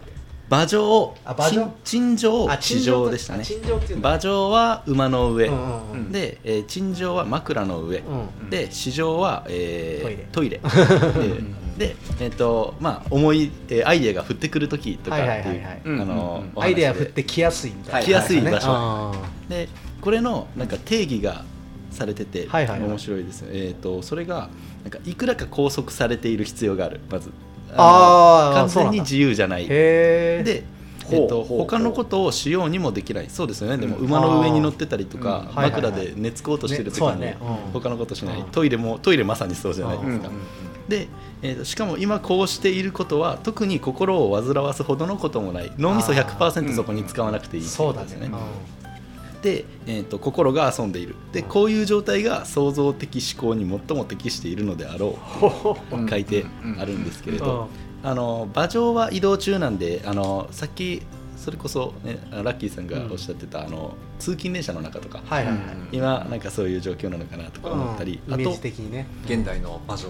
[0.48, 1.14] 馬上。
[1.24, 1.72] あ馬上？
[1.82, 3.44] 陳情あ地上でしたね。
[3.96, 6.12] 馬上は馬の上、うんうんうん。
[6.12, 8.50] で、えー陳情は枕の上、うん。
[8.50, 10.58] で市場は、えートイレ。
[10.62, 10.70] ト
[11.20, 11.40] イレ。
[11.76, 15.80] ででえっ、とまあ思い、えーアイデアが降ってくる時とかっていう、はいはいはいはい。
[15.84, 16.50] うんあの、うん。
[16.54, 16.62] お話で。
[16.62, 18.66] アイデア振ってきやすいみたいな、来やすい場所。
[18.70, 19.12] あ
[19.48, 19.68] で
[20.00, 21.44] これのなんか定義が
[21.90, 22.88] されてて、はいはいはい。
[22.88, 24.48] 面白いですよ、えっ、とそれが
[24.84, 27.00] なんかいくらか拘束されている必要がある。
[27.10, 27.30] まず
[27.78, 29.66] あ完全に自由じゃない。
[29.66, 30.64] で、
[31.10, 33.26] えっと、他のことをしようにもできない。
[33.28, 33.76] そうですよね。
[33.78, 34.06] でもうん。
[34.06, 37.36] 馬の上に乗ってたりとか、枕で寝つこうとしてる時にね。
[37.72, 40.30] 他のことしない、うんトイレもトイレまさにそうじゃないですか、
[40.88, 41.08] で、
[41.42, 45.72] えーとしかも今こうしていることは特に心を煩わすほどのこともない。
[45.78, 46.24] 脳みそあー。
[46.24, 48.30] 100%そこに使わなくていいそうですね
[49.46, 51.14] で、えー、と心が遊んでいる。
[51.32, 55.16] でこういう状態が創造的思考に最も適しているのであろ
[55.92, 55.96] う。
[55.96, 56.44] うん 書いて
[56.78, 57.44] あるんですけれうん。
[57.44, 57.68] ど、
[58.02, 61.02] あの馬上は移動中なんであのさっき
[61.36, 69.06] それこそ、ね、ラッキーさんがおっしゃってた、あの通勤電車の中とか、はいはいはい、今なんかそういう状況なのかなとか思ったり、あとうんイメージ的にね。
[69.26, 70.08] 現代の馬上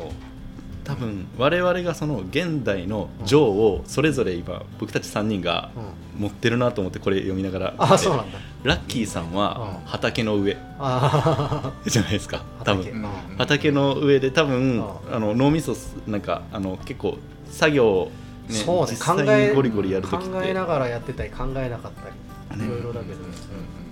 [0.87, 6.07] 多分我々がその現代の情をそれぞれ今僕たち3人がうん。
[6.17, 7.75] 持ってるなと思ってこれ読みながら。
[7.77, 8.39] あそうなんだ。
[8.63, 9.87] ラッキーさんはうん。
[9.87, 10.57] 畑の上。
[10.79, 12.43] あじゃないですか。
[12.61, 13.05] あ多分。
[13.37, 15.15] 畑の上で多分うん。
[15.15, 15.75] あの脳みそ
[16.07, 17.19] なんかあの結構
[17.51, 18.11] 作業を
[18.49, 18.93] ねそうね。
[18.93, 20.49] 実考え際にゴリゴリやると考きって。
[20.49, 23.19] えながらやってたり考えなかったりいねろいろだけど、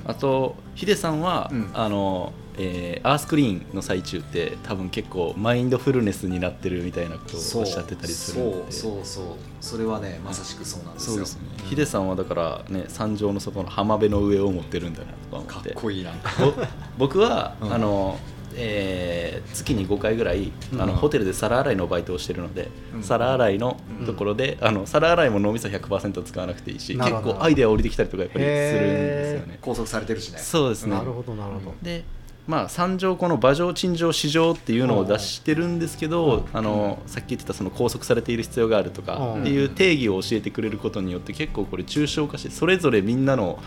[0.06, 1.70] あとヒデさんは、うん。
[1.74, 8.72] あのえーアースクリーンの最中って多分結構マインドフルネスになってるみたいなことをおっしゃってたりするので。
[8.72, 9.24] そうそうそう。
[9.60, 11.18] それはねまさしくそうなんですよ。
[11.18, 15.70] ですね、ヒデさんはだからね山上の底の浜辺の上を持ってるんだなとか思かって。
[15.70, 16.12] っこいいな。
[16.12, 16.52] ぼ
[16.96, 17.72] 僕は、うん。
[17.72, 18.18] あの
[18.56, 23.02] えー月に5回ぐらい、あのうんホテルで皿洗いのバイトをしてるので、うん。
[23.02, 29.58] 皿洗いのところで、あの皿洗いも脳みそ100%使わなくていいし結構アイデア降りてきたりとかやっぱりするんですよね。
[29.60, 30.38] 拘束されてるしね。
[30.38, 30.96] そうですね。
[30.96, 32.04] なるほどなるほど、で
[32.46, 36.44] まあ三条この馬上陳情市場っていうのを出してるんですけど、うん。
[36.52, 43.58] あのさっき言ってたその拘束されている必要があるとかうんっていう定義を教えてくれることによって結構これ抽象化してそれぞれみんなの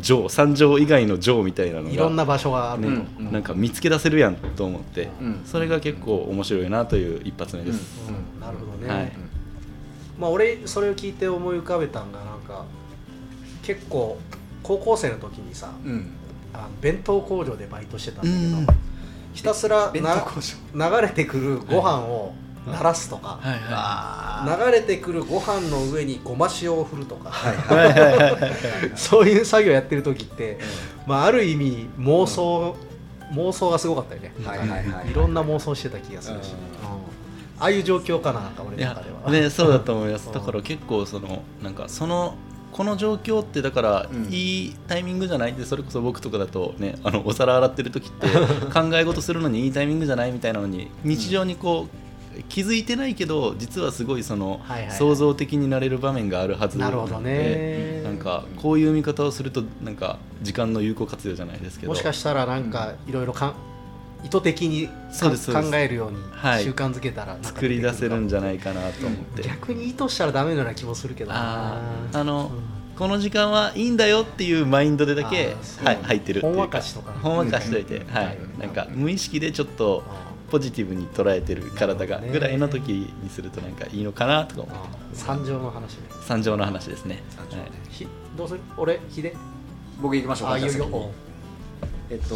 [0.00, 2.82] 条三条以外の条みたいなのがいろんな場所がある。
[2.82, 3.32] と、ねうん。
[3.32, 5.42] なんか見つけ出せるやんと思って、うん。
[5.44, 8.40] それが結構面白いなという一発目です、うん。
[8.40, 9.12] なるほどね、はい。
[10.18, 12.64] まあ俺それを聞いて思い浮かべたんがなんか
[13.62, 14.18] 結構
[14.62, 15.70] 高校生の時にさ
[16.52, 18.66] あの弁当工場でバイトしてたんだうん。
[18.66, 18.78] けど
[19.34, 20.02] ひたすら流
[21.00, 22.34] れてくるご飯を
[22.66, 28.40] 鳴らすとか、はいはあ流れてくるご飯の上にごま塩を振るとか、ーはい。
[28.40, 30.58] はいそういう作業やってる時って、
[31.06, 32.76] まあ、ある意味妄想、
[33.32, 35.10] 妄想がすごかったよね、はいはいはいはい。
[35.10, 36.56] いろんな妄想してた気がするし、うん。
[36.56, 37.02] うん。
[37.58, 39.30] ああいう状況かななんか俺の中では。
[39.30, 40.28] ねそうだと思います。
[40.28, 40.34] うん。
[40.34, 42.34] だから結構そのなんかその
[42.72, 44.24] この状況ってだからうん。
[44.32, 45.52] いいタイミングじゃない？
[45.52, 48.26] ってそれこそ僕とかだとねあのお皿洗ってる時って
[48.72, 50.32] 考え事するのにいいタイミングじゃない？
[50.32, 51.96] みたいなのに日常にこう
[52.48, 54.96] 気づいてないけど実はすごいそのはいはいはい。
[54.96, 58.02] 創造的になれる場面があるはずなるほどね。
[58.02, 61.92] なんかこういう見方をするとなんか時間の有効活用じゃないですけど。
[61.92, 63.54] もしかしたらなんかいろいろかん
[64.24, 66.64] 意図的に考えるようにはい。
[66.64, 71.80] 習慣づけたらなんか作り出せるんじゃないかかなと思って、逆に意図したらダメなような気もするけどな。
[72.12, 77.12] あの、うんこの時間はいいんだよっていうマインドでだけはい入ってるっていうほんわかしとか。
[77.12, 78.14] ほんわかしといて、うん。
[78.14, 80.04] はいなんか無意識でちょっと
[80.52, 82.28] ポジティブに捉えてる体がね。
[82.30, 84.84] ぐらいの時にするとなんかいいのかなとか思って。
[84.84, 86.00] あ参上の話ね。
[86.26, 87.22] 三条の話ですね。
[87.38, 87.70] はい。
[87.90, 88.60] ひどうする？
[88.76, 89.34] 俺ひで
[90.02, 90.48] 僕行きましょう。
[90.48, 90.70] かあいいよ。
[90.70, 91.10] いいよ
[92.10, 92.34] えっと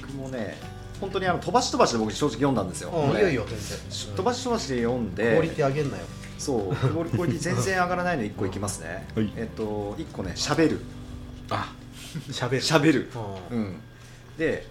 [0.00, 0.56] 僕もね
[1.00, 2.90] 本当にあの飛ばし飛ばしで僕正直読んだんですよ。
[2.90, 3.16] うん。
[3.16, 4.16] いいよいいよ全然。
[4.16, 5.32] 飛ばし飛ばしで読んで。
[5.32, 6.04] クオリティ上げんなよ。
[6.38, 9.32] そうクオリティ全然上がらないの1 個いきますね、はい。
[9.36, 10.78] えっと1個ねしゃべる。
[11.50, 11.72] あ。
[12.30, 12.62] しゃべる。
[12.62, 13.08] しゃべる。
[13.50, 13.80] ううんん。
[14.38, 14.64] で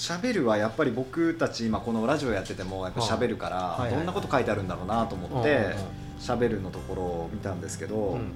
[0.00, 8.32] しゃべるはやっぱり僕たち今このラジオやっててもやっぱしゃべるからどんなこと書いてあるんだろうなと思っうんてうんしゃべるのところを見たんですけど、うん。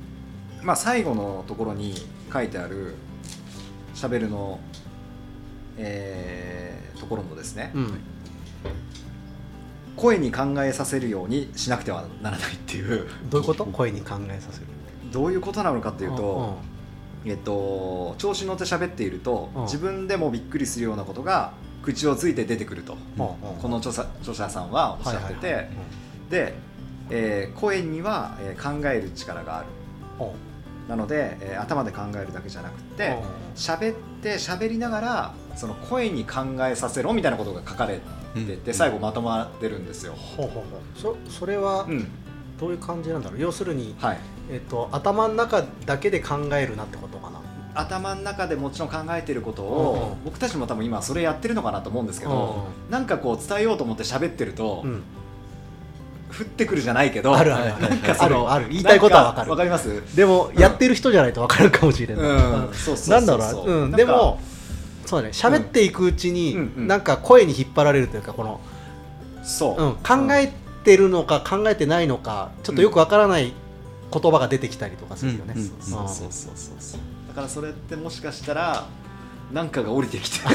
[0.63, 1.95] まあ最後のところに
[2.31, 2.97] 書いてある
[3.95, 4.61] しゃべるの、
[5.79, 7.99] えーところのですね、うん。
[9.97, 13.07] 声に考えさせるようにしなくてはならないっていう。
[13.31, 13.65] どういうこと？
[13.65, 14.67] 声に考えさせる。
[15.13, 16.59] どういうことなのかっていうと、
[17.27, 19.63] えっと、調子に乗って喋っていると、うん。
[19.63, 23.25] 自分でもびっくりするようなことが口をついて出てくると、うん。
[23.25, 23.37] うん。
[23.61, 26.31] この著者著者さんはおっしゃってて、はいはいはい。
[26.31, 26.55] で、
[27.11, 29.67] えー声には、えー考える力がある。
[30.89, 33.15] なので、えー頭で考えるだけじゃなくてうん。
[33.55, 38.01] 喋って喋りながらその声に考えさせろみたいなことが書かれ
[38.35, 38.75] てて、うん。
[38.75, 40.13] 最後まとまってるんですよ。
[40.15, 40.71] ほうほう
[41.05, 41.19] ほう。
[41.29, 42.07] そそれはうん。
[42.61, 43.41] どういう感じなんだろう。
[43.41, 47.14] 要するに、はい、えっと、頭の中だけで考えるなってこと？
[47.75, 55.03] 頭の中でもちろん考えてることを、うん僕たちも多分今それやってるのかなと思うんですけど、なんかこう伝えようと思って喋ってると、うん。
[56.37, 57.75] 降ってくるじゃないけどあるある。
[57.75, 58.73] あるなんかそのあるある。
[58.73, 59.51] 言いたいことはわかる。
[59.53, 60.17] わかります？
[60.17, 64.41] でも、やってる人じゃないと分かるかもしれない、なんだろうな、うん、でも
[65.07, 65.33] そうだね。
[65.33, 68.61] 喋っていくうちに、うなんか声に引っ張られるというかこの、
[69.45, 70.51] そう、うん、考え
[70.83, 73.53] てるのか考えてないのかちょっとよく分からない
[74.13, 77.01] 言葉が出てきたりとかするよね、そうそうそうそうそう
[77.35, 78.87] だからそれってもしかしたら
[79.53, 80.39] なんかが降りてきて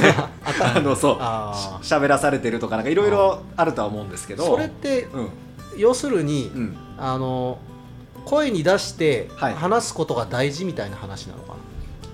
[0.63, 1.17] あのそう
[1.83, 5.29] 喋らされてるとかなんかいろいろあるとは思うんですけどそれってうん。
[5.77, 6.77] 要するに、うん。
[6.97, 7.59] あの
[8.25, 9.53] 声に出してはい。
[9.53, 11.55] 話すことが大事みたいな話なのかな、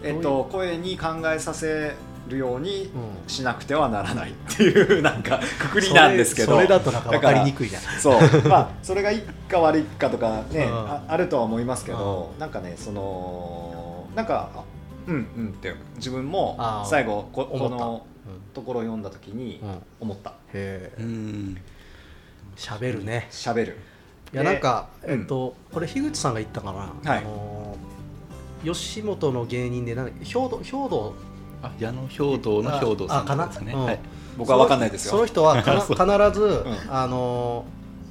[0.03, 1.95] えっと声に考えさせ
[2.27, 3.29] るようにうん。
[3.29, 6.55] しなくてはならないっていうなんかくくりなんですけど。
[6.55, 8.47] それだとなんか分かりにくいじゃんそう。
[8.47, 10.73] まあそれがいいか悪いかとかね、うん。
[10.73, 13.74] ああるとは思いますけど、なんかねその
[14.15, 14.63] なんかあ
[15.07, 17.75] うんうんって自分も最後ここ思った。
[17.85, 18.05] の
[18.55, 19.61] ところを読んだ時に
[19.99, 20.31] 思った。
[20.53, 21.57] へえうん
[22.55, 23.27] 喋るね。
[23.29, 23.77] 喋る。
[24.33, 25.19] いやなんか、うん。
[25.19, 27.19] えっとこれ樋口さんが言ったかな、はい。
[27.19, 27.77] あの
[28.63, 31.13] 吉本の芸人でなん兵道兵道。
[31.61, 33.47] あ矢野兵道の兵道さんあかな。
[33.47, 33.85] ですね、うん。
[33.85, 33.99] はい、
[34.37, 35.11] 僕は分かんないですよ。
[35.11, 35.71] その人は 必
[36.39, 36.77] ず、ん。
[36.89, 37.65] あの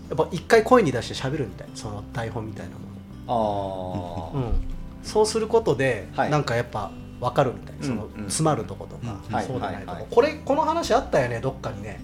[0.09, 2.85] やっぱ一回声に出して喋るみたいその台本みたいなも
[3.27, 4.74] あの、うん、
[5.05, 6.31] そうすることで、はい。
[6.31, 6.91] なんかやっぱ
[7.21, 8.25] 分かるみたいその、うんうん。
[8.25, 12.01] 詰まるとことか、うんはいそうじゃないとこ、はいはいこれこの話あったよねどっかにね。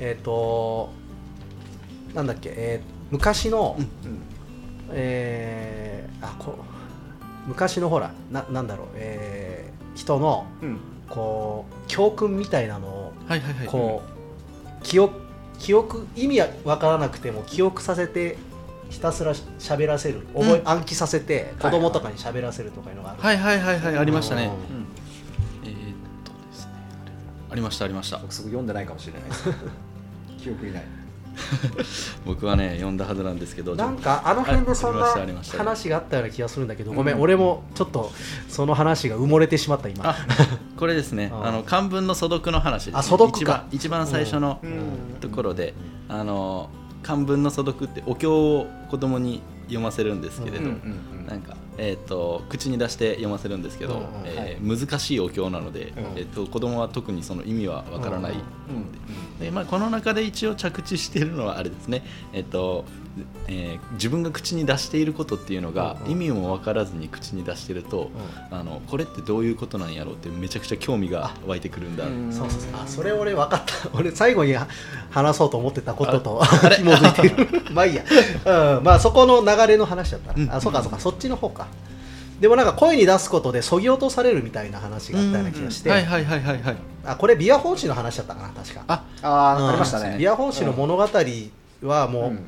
[0.00, 0.90] えっ、と
[2.14, 4.20] なんだっけ、えー昔の、うんーうん。
[4.90, 6.56] えーあこ
[7.46, 10.78] 昔のほらななんだろう、えー人のうん。
[11.08, 13.66] こう教訓みたいなのをはいはいはい。
[13.66, 14.02] こ
[14.80, 15.20] う、記憶
[15.58, 18.36] 記憶意味は分からなくても記憶させて
[18.90, 24.44] ひたすらし喋らせる覚え、うん暗記させて子供とかに喋らせるとかいうのがある、はいはいはいはいありましたね。
[24.44, 24.50] うん。
[24.50, 24.86] うん。
[25.64, 25.74] えーっ
[26.24, 26.72] とですね
[27.50, 28.18] ありましたありました。
[28.18, 29.44] 僕そこ読んでないかもしれないです。
[30.42, 30.84] 記憶にない。
[32.26, 35.06] 僕はね読んだはずなんですけどなんかあの辺でそんな
[35.56, 38.10] 話があったような気がするんだけど、ごめん、うん俺もちょっと
[38.48, 40.08] その話が埋もれてしまった今。
[40.08, 40.16] あ
[40.76, 41.30] これですね。
[41.32, 43.36] ああの漢文の素読の話です、ね、あ素読か。
[43.38, 45.18] 一番一番最初のうん。
[45.20, 45.74] ところで、
[46.08, 46.70] あの
[47.08, 50.72] 漢文の素読ってお経を子供に読ませるんですけれど、
[51.26, 56.04] なんか、えー、と口に出して読ませるんですけど、えー難しいお経なので、うん。
[56.16, 58.34] えー、と子供は特にその意味はわからない、
[59.40, 62.84] でまあ、この中で一応着地しているのはあれですね、えっと
[63.46, 66.12] えー自分が口に出していることっていうのが、うんうん。
[66.12, 68.10] 意味も分からずに口に出してると、
[68.50, 72.32] あのこれってどういうことなんやろうってめちゃくちゃ興味が湧いてくるんだ、うん。
[72.32, 72.70] そうそうそう。
[72.82, 73.90] あそれ俺分かった。
[73.98, 74.54] 俺最後に
[75.10, 78.04] 話そうと思ってたことといてるまあいいや、
[78.76, 80.32] うん、まあそこの流れの話だった。
[80.32, 80.50] ら、うん。
[80.52, 81.00] あそうかそうか。
[81.00, 81.66] そっちの方か。
[82.40, 86.76] でもなんか声に出すことでそぎ落とされるみたいな話があったような気がして、はいはいはいはいはい。
[87.04, 88.84] あこれビア本誌の話だったかな確か。
[88.86, 89.02] あ。
[89.22, 89.66] あうん。
[89.66, 90.16] あありましたね。
[90.18, 91.08] ビア本誌の物語
[91.82, 92.38] はもう、うん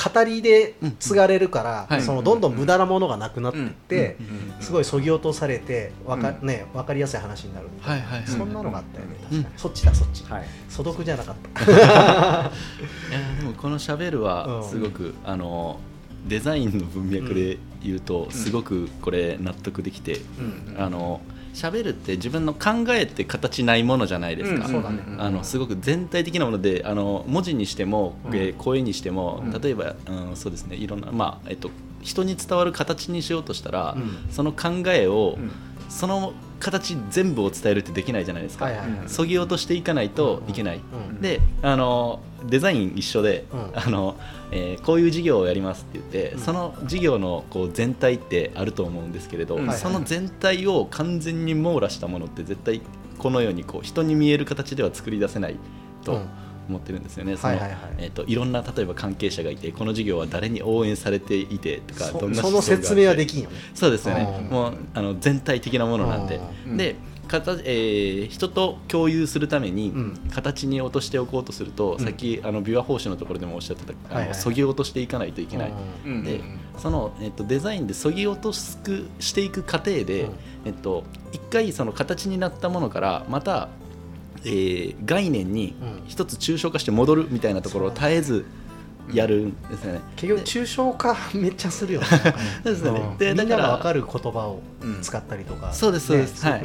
[0.00, 2.02] 語りで継がれるから、はい。
[2.02, 6.46] そのどんどん無駄なものがなくなっていって、うんうんすごいそぎ落とされてわか,、うん。
[6.46, 8.28] ね、分かりやすい話になるみたいな、はいはいはい。
[8.28, 9.42] そんなのがあったよね、うん。
[9.42, 10.44] 確かに、そっちだそっち、はい。
[10.68, 11.64] 素読じゃなかった。
[11.72, 12.50] いや
[13.38, 15.80] でもこの「しゃべる」うんはすごく、あの
[16.28, 20.76] デザインの文脈で言うと、すごくこれ納得できて、うん。
[20.78, 21.20] あの
[21.54, 25.02] 喋るって自分の考えって形ないものじゃないですか、そうだね。
[25.18, 28.36] あのすごく全体的なものであの文字にしても、うん。
[28.36, 29.60] えー声にしても、うん。
[29.60, 30.76] 例えば、うん、そうですね。
[30.76, 31.70] いろんなまあえっと
[32.02, 34.26] 人に伝わる形にしようとしたら、うん。
[34.30, 35.50] その考えを、うん。
[35.88, 38.68] その形全部を伝えるってできないじゃないですか、
[39.06, 43.70] そぎ落としていかないといけない、うんであのデザイン一緒で、うん。
[43.74, 44.16] あの
[44.50, 46.40] えーこういう事業をやりますって言って、うん。
[46.40, 49.72] その事業のこう全体ってあると思うんですけれど、うん。
[49.72, 52.80] その全体を完全に網羅したものって絶対
[53.18, 55.56] このようにこう人に見える形では作り出せない
[56.04, 56.28] とうん
[56.70, 57.36] 思ってるんですよね。
[57.36, 57.54] その
[57.98, 63.56] えー、といろんな例えば関係者がいてこの事業は誰に応援されていてとかそどんなその説明はできんよね。
[63.74, 64.40] そうですよね。
[64.44, 64.50] うん。
[64.50, 66.40] もうあの全体的なものなんで。
[66.66, 66.76] うん。
[66.76, 66.96] で
[67.28, 70.20] 形、えー人と共有するためにうん。
[70.30, 72.00] 形に落としておこうとすると、ん。
[72.00, 74.34] さっきあの琵琶法師のところでもおっしゃってたあの、はいはい。
[74.34, 75.72] そぎ落としていかないといけない、
[76.24, 76.40] で
[76.78, 80.32] その、えっと、デザインでそぎ落とすくしていく過程で、うん。
[80.66, 83.68] えっと、一回その形になったものからまた、
[84.44, 86.02] えー概念にうん。
[86.08, 88.44] 一つ抽象化して戻るみたいなところを絶えず
[89.12, 90.00] やるんですよね。
[90.16, 92.06] 結局抽象化めっちゃするよね。
[92.64, 93.00] そうですよね。
[93.00, 93.26] うん。
[93.28, 94.98] みんなでだからが分かる言葉をうん。
[95.02, 96.44] 使ったりとか、そうですそうです。
[96.44, 96.50] ね。
[96.50, 96.64] はい。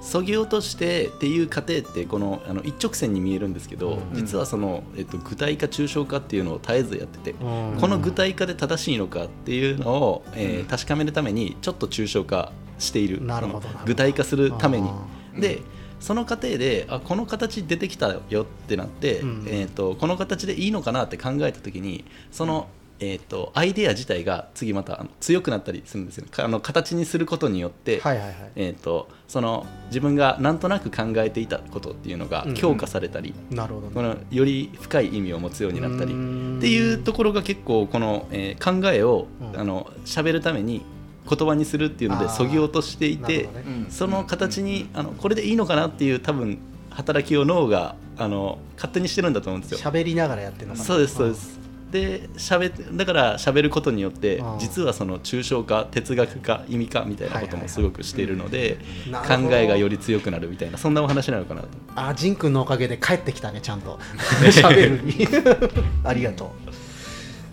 [0.00, 4.16] そぎ落としてっていう過程ってこのあの一直線に見えるんですけど、うん。
[4.16, 7.78] 実はその、えっと、具体化抽象化っていうのを絶えずやってて、うん。
[7.80, 10.66] この具体化で正しいのかっていうのを、えーうん。
[10.66, 13.24] 確かめるためにちょっと抽象化している。
[13.24, 14.90] なるほど具体化するために。
[15.34, 15.40] うん。
[15.40, 15.62] で
[16.04, 19.44] その過程であこの形出てきたよってなって、うん。
[19.46, 22.68] えー、とこの形でいいのかなって考えた時にその、
[23.00, 28.36] えー、とアイデア自体が次またあの強くなったりするんですよかあの形にすることによって、はいはいはい。
[28.54, 33.94] えー、とその自分がなんとなく考えていたことっていうのがうん強化されたり、なるほどね。
[33.94, 36.14] このより深い意味を持つようになったりっ
[36.58, 40.82] っていうところが結構この、えー考えを、うんあの喋るために
[41.28, 46.58] 言葉にするっていうのでそぎ落としていて、ねうんその形にあのこれでいいのかなっていう多分
[46.90, 49.78] 働きを脳があの勝手にしてるんだと思うんですよ。
[49.78, 50.84] 喋りながらやってるのかな。
[50.84, 51.64] そうですそうです。
[51.90, 54.58] で喋ってだから喋ることによってうん。
[54.58, 58.78] 実はその抽象化哲学化意味化みたいなこともすごくしているので
[59.10, 59.56] なる考ほど。
[59.56, 61.68] えがより強くなるみたいなそんなお話なのかなと。
[61.94, 63.98] あジン君のおかげで帰ってきたねちゃんと。
[64.50, 65.26] 喋るに。
[66.04, 66.52] ありがと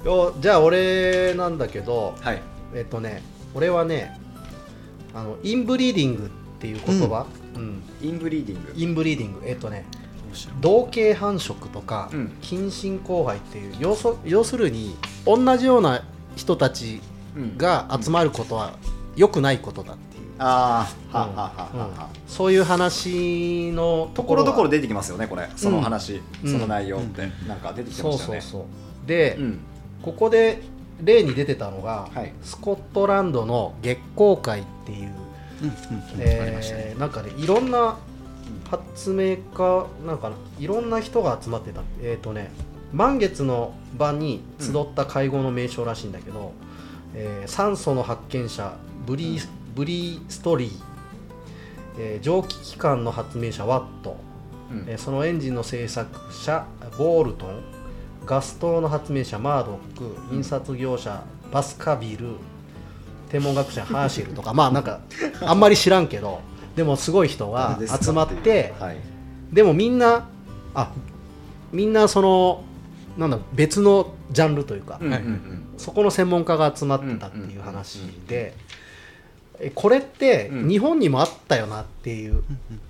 [0.04, 0.08] う。
[0.08, 2.42] よじゃあ俺なんだけどはい。
[2.74, 3.22] えっとね
[3.54, 4.18] 俺はね
[5.14, 7.84] あのインブリーディングっていう言葉、うん。
[8.02, 8.74] インブリーディング。
[8.76, 9.42] インブリーディング。
[9.46, 9.86] えっとね
[10.62, 12.32] 同型繁殖とか、うん。
[12.42, 16.04] 近親交配っていう要素要するに同じような
[16.36, 17.02] 人たち
[17.36, 17.58] うん。
[17.58, 18.74] が集まることは
[19.16, 21.34] 良くないことだっていう、ああはうん。
[21.34, 21.78] あはあはあ。
[21.78, 25.50] はあそういう話のところどころで出てきますよねこれ。
[25.58, 26.52] その話、うん。
[26.52, 28.38] その内容ってなんか出てきてそましたよね。
[28.38, 28.68] うそうそ
[29.06, 29.08] う。
[29.08, 29.60] で、うん。
[30.02, 30.62] ここで
[31.04, 32.34] 例に出てたのが、はい。
[32.42, 35.14] スコットランドの月光会っていう、
[35.62, 35.74] うんうん
[36.20, 37.98] えーなんかねいろんな
[38.70, 41.82] 発明家なんかないろんな人が集まってた。
[42.02, 42.52] えっ、とね
[42.94, 46.54] 満月の場に集った会合の名称らしいんだけど、
[47.16, 48.74] えー酸素の発見者
[49.06, 50.72] ブリーブリーストリー、
[52.00, 54.18] えー蒸気機関の発明者ワット、
[54.72, 54.86] うん。
[54.88, 56.66] えーそのエンジンの製作者
[56.98, 57.64] ボールトン
[58.26, 62.36] ガス灯の発明者マードック印刷業者バスカビル
[63.30, 65.00] 天文学者ハーシェルとか まあなんか
[65.42, 66.42] あんまり知らんけど
[66.76, 68.98] でもすごい人が集まってはい。
[69.52, 70.28] でもみんな
[70.74, 70.92] あ
[71.74, 72.64] みんなその
[73.18, 75.64] なんだ別のジャンルというか、うんうんうん。
[75.78, 78.54] そこの専門家が集まってたっていう話で
[79.60, 80.70] えこれってうん。
[80.70, 82.44] 日本にもあったよなっていう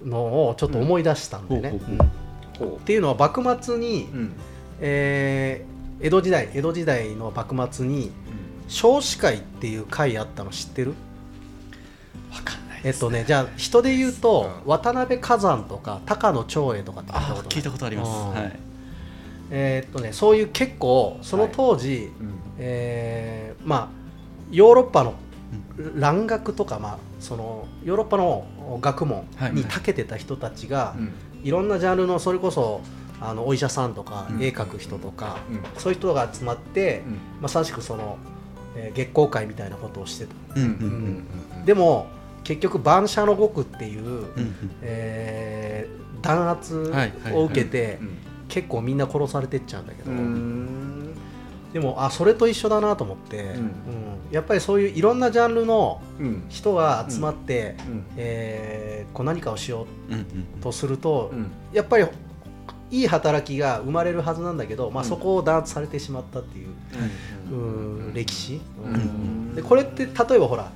[0.06, 1.70] のをちょっと思い出したんでね。
[1.70, 1.80] うん。
[1.80, 1.98] ほうん。
[2.70, 4.34] ほっていうのは幕末に、ううん
[4.82, 5.72] えー
[6.04, 8.12] 江戸時代江戸時代の幕末に
[8.68, 10.96] 少子会っていう会あったの知ってる？
[12.32, 14.72] わかんないえっとねじゃあ人で言うと、うん。
[14.72, 18.10] 渡辺崋山とか高野長英とかって聞いたあことあります。
[18.10, 18.34] うん。
[18.34, 18.60] はい。
[19.52, 22.34] えーっとねそういう結構その当時、うん。
[22.58, 23.90] えーまあ
[24.50, 25.14] ヨーロッパの
[25.96, 31.14] 蘭学とか、まあ、そのヨーロッパの学問に長けてた人たちが、うん。
[31.44, 32.82] いろんなジャンルのそれこそ
[33.22, 34.44] あのお医者さんとか、うん。
[34.44, 35.82] 絵描く人とか、うん。
[35.82, 37.20] そういう人が集まって、うん。
[37.42, 38.18] まさしくその、
[38.76, 40.64] えー月光会みたいなことをしてた、うん。
[40.64, 40.70] うん。
[40.70, 41.26] うん。
[41.60, 41.66] うん。
[41.66, 42.08] でも
[42.44, 44.26] 結局万社の極っていう、う
[44.82, 48.18] えー弾圧はいはいを受けて、うん。
[48.48, 51.16] 結構みんな殺されてっちゃうんだけど、うん。
[51.74, 53.48] でもあそれと一緒だなと思って、ん。
[53.48, 53.72] うん。
[54.32, 56.44] やっぱりそういういろんなジャンルのうん。
[56.50, 58.04] 人が集まって、うん。
[58.18, 60.14] えーこう何かをしようん。
[60.16, 60.20] うん。
[60.22, 60.26] う
[60.62, 61.52] とすると、うん。
[61.74, 62.06] やっぱり
[62.92, 65.10] いい働きが生まれるはずなんだけど、まあ、うん。
[65.10, 66.68] そこを弾圧されてしまったっていう、
[67.52, 68.06] うん。
[68.08, 69.56] うん歴史、うん。
[69.56, 70.72] でこれって例えばほら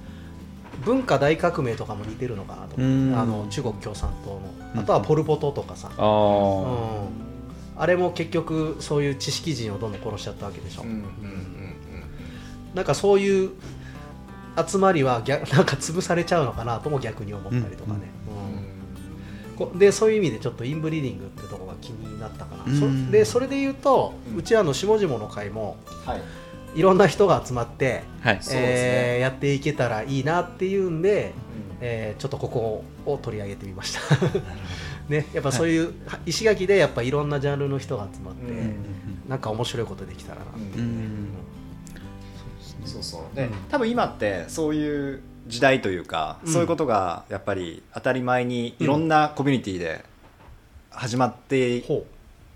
[0.84, 3.14] 文化大革命とかも似てるのかなとうん。
[3.16, 4.32] あの中国共産党
[4.76, 4.82] の。
[4.82, 6.06] あとはポル・ポトとかさ、あうん。
[6.08, 7.08] あ、
[7.78, 11.06] あれも結局そういう知識人をどんどん殺しちゃったわけでしょ、うんうんうん
[12.74, 13.52] なんかそういう
[14.68, 18.15] 集まりは逆なんか潰されちゃうのかなとも逆に思ったりとかね、うんうんこ
[19.76, 23.06] でそういう意味でちょっとインブリーディングってとこが気になったかな、うん。
[23.06, 26.22] そでそれで言うと、ううんちらの下々の会もはい。
[26.76, 28.40] いろんな人が集まって、はい。
[28.52, 31.34] えーやっていけたらいいなっていうんで、
[31.72, 31.78] うん。
[31.82, 34.02] えーちょっとここを取り上げてみました。
[35.08, 35.94] ねやっぱそういう、
[36.26, 38.76] 石垣でやっぱいろんなジャンルの人が集まって、うん
[39.30, 40.60] なんか面白いことできたらな、う。
[40.60, 40.82] ん。
[40.82, 41.28] うん。
[42.86, 43.48] そうそうで、う。
[43.48, 46.52] ん多分今ってそういう時代というか、うん。
[46.52, 50.04] そういうことがやっぱり当たり前にいろんなコミュニティで
[50.90, 52.06] 始まってほ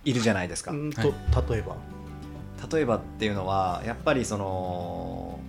[0.05, 1.01] いるじゃないですか、ううんと
[1.51, 1.75] 例えば？
[2.71, 5.39] 例えばっていうのはやっぱりその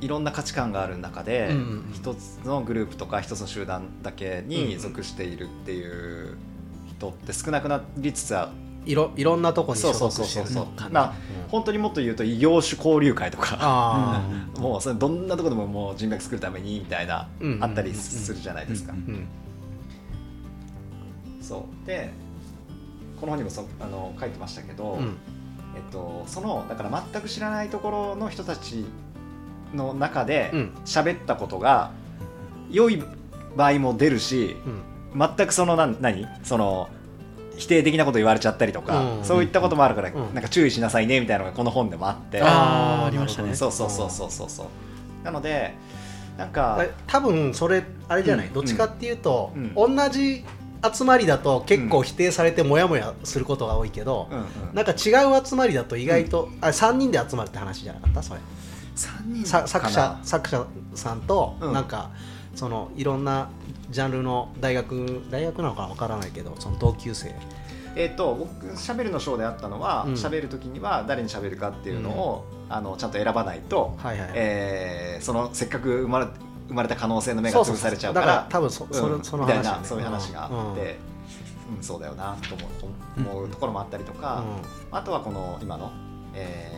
[0.00, 1.92] いろんな価値観がある中でうんうんうん。
[1.92, 6.36] 一つのグループとか一つの集団だけに属しているっていう
[6.96, 8.50] 人って少なくなりつつあ
[8.86, 10.54] いろいろんなとこに所そうそう属してるそう。
[10.54, 11.14] そうとかねまあ
[11.44, 13.56] うん本当にもっと言うと異業種交流会とか。
[13.60, 14.22] あ
[14.58, 17.46] もうそれどんなところでももう人脈作るためにみたいなうん。
[17.46, 18.92] うんうんあったりするじゃないですか。
[18.92, 18.98] うん。
[18.98, 19.26] ーうん。
[21.42, 21.86] そう。
[21.86, 22.10] で
[23.20, 25.16] この本にもそあの書いてましたけど、うん。
[25.74, 28.84] えっと、そのだから全く知らないところの人たち
[29.74, 30.70] の中でうん。
[30.84, 31.90] 喋ったことが
[32.70, 33.02] 良い
[33.56, 34.56] 場合も出るし
[35.14, 35.18] うん。
[35.36, 36.26] 全くその何？
[36.44, 36.88] その
[37.60, 39.24] 否定的なこと言われちゃったりとか、うん。
[39.24, 40.34] そういったこともあるから、うん。
[40.34, 43.54] なんか注意しなさいねみたいなのがこの本でもあって、あーありましたね。
[43.54, 44.66] そうそうそうそうそうそう。
[45.24, 45.74] なので
[46.38, 48.52] なんかえ多分それあれじゃない、うん。
[48.54, 49.74] どっちかっていうと、うん。
[49.74, 50.44] 同じ
[50.82, 54.38] 集まりだと結構否定されてモヤモヤすることが多いけど、うん。
[54.38, 58.22] うん、なんか違う集まりだと意外と、あ3人で集まるって話じゃなかった？
[58.22, 58.40] それ。
[58.96, 60.20] 3人さ作か者な。
[60.22, 61.72] 作者さんと、うん。
[61.74, 62.10] なんか
[62.54, 63.48] そのいろんな
[63.90, 67.34] ジャンルの大学大学なのかなわからないけどその同級生。
[67.96, 70.16] えっと僕しゃべるのショーであったのはうん。
[70.16, 76.26] しゃべる時には誰にしゃべるかっていうのを、あのちゃんと選ばないと、はいはい、えーそのせっかく生まれ
[76.68, 77.82] 生まれた可能性の目が潰そうそうそう。
[77.82, 80.98] されちゃうから多分そ,、そうんれそのみたいなそういう話があって、
[81.76, 81.82] うん。
[81.82, 84.44] そうだよなと思う思うところもあったりとか、
[84.92, 85.90] あとはこの今の、
[86.34, 86.72] え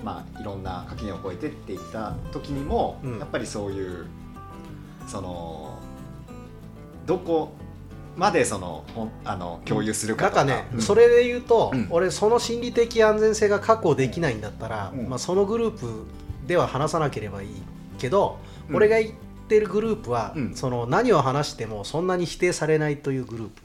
[0.00, 3.18] ーまあ、いろんな垣根を越えてっていった時にも、うん。
[3.18, 4.06] やっぱりそういう
[5.06, 5.78] その
[7.06, 7.52] どこ
[8.16, 8.84] までその
[9.24, 10.82] あの共有するかとか、なんかね、うん。
[10.82, 11.86] それで言うと、うん。
[11.90, 15.08] 俺その心理的安全性が確保できないんだったら、うん。
[15.08, 16.04] まあ、そのグループ
[16.46, 17.48] では話さなければいい
[17.98, 18.38] けど、
[18.68, 18.76] うん。
[18.76, 19.12] 俺が言っ
[19.48, 20.54] てるグループは、うん。
[20.54, 23.62] その何を話してもそんなに否定されないというグループ。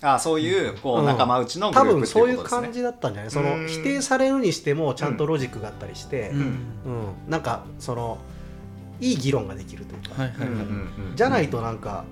[0.00, 3.30] あそういうこう、うん仲間内のグ多ループって分そういう感じだったんじゃない？
[3.32, 3.66] そのうん。
[3.66, 6.38] 否定されるにしてもちゃんとロジックがあったりして、うん。
[6.38, 6.54] うん。
[7.28, 8.18] なんかその
[9.00, 10.44] いい議論ができるというか、
[11.14, 12.04] じゃないとなんか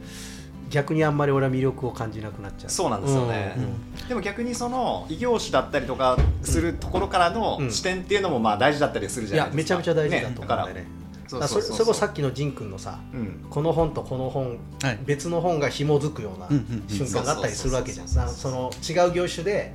[0.70, 2.70] 逆にあんまり俺は魅力を感じなくなっちゃう。
[2.70, 3.54] そうなんですよね。
[3.56, 4.08] うんうん。
[4.08, 7.70] でも逆にその異業種だったりとかするところからのうん。
[7.70, 9.74] 視点っていうのもまあ大事だったりするいじゃないですか。
[9.74, 10.62] やめちゃめちゃ大事だと思うんねだから。
[10.64, 10.86] だよね
[11.28, 13.46] そうだからそれそれこそさっきの仁君のさうん。
[13.48, 14.98] この本とこの本はい。
[15.04, 16.48] 別の本が紐づくような
[16.88, 18.08] 瞬間があったりするわけじゃん。
[18.08, 19.72] その違う業種で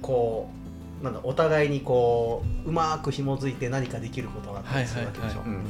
[0.00, 0.48] こ
[1.00, 5.40] うなんだお互いにこううまく紐づいて何かできることがあったりするわけでしょ。
[5.40, 5.62] はいうんうん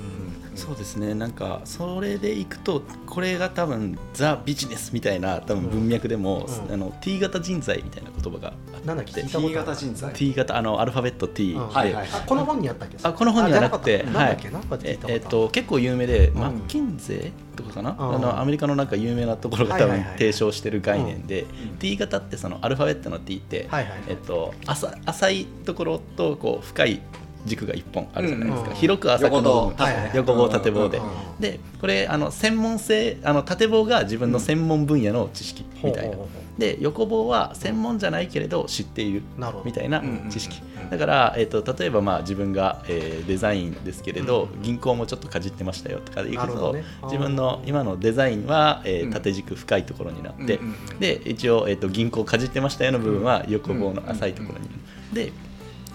[0.60, 1.14] そうですね。
[1.14, 6.74] なんかそれでいくとこれが多分ザ・ビジネスみたいな多分文脈でも、うん。
[6.74, 9.14] あの T 型人材みたいな言葉があなんだっけ？
[9.14, 10.12] で聞いたことあ T る型人材。
[10.14, 11.68] T 型あのアルファベット T で、うん。
[11.68, 16.34] はいはいあこの本にあったっけあこの本にはなくてあじゃなかったなんだっけなんかで聞いええっと結構有名で、ん。
[16.34, 18.14] マッキンゼーとかかな、うん。
[18.16, 20.18] あのアメリカのなんか有名なところが多分はいはいはい。
[20.18, 21.78] 提唱してる概念で、うん。
[21.78, 24.02] T 型ってそのアルファベットの T って、はいはい。
[24.08, 27.00] えっと、浅浅いところとこう深い
[27.46, 29.72] 軸が1本あるじゃないですか、うん広く浅くの
[30.14, 30.48] 横棒。
[30.48, 31.04] 縦棒で、うん
[31.40, 36.16] でこれあの専門性あの縦棒が自分の専門分野の知識みたいな、
[36.58, 39.22] で横棒は専門じゃないけれど知っている
[39.64, 40.62] みたいなうん知識。
[40.90, 49.10] だから、えー、と例えばまあ自分が、えーデザインですけれど、うん銀行もちょっとかじってましたよとかでいくと、自分の今のデザインは、えーうん。
[49.10, 50.58] 縦軸深いところになって、
[50.98, 54.68] で一応、えー、と銀行かじってましたよの部分は横棒の浅いところに、
[55.12, 55.32] で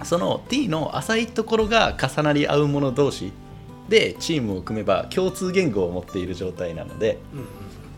[0.04, 3.32] その T の浅いところが重なり合うもの同士
[3.90, 7.40] でチームを組めば共通言語を持っている状態なのでうん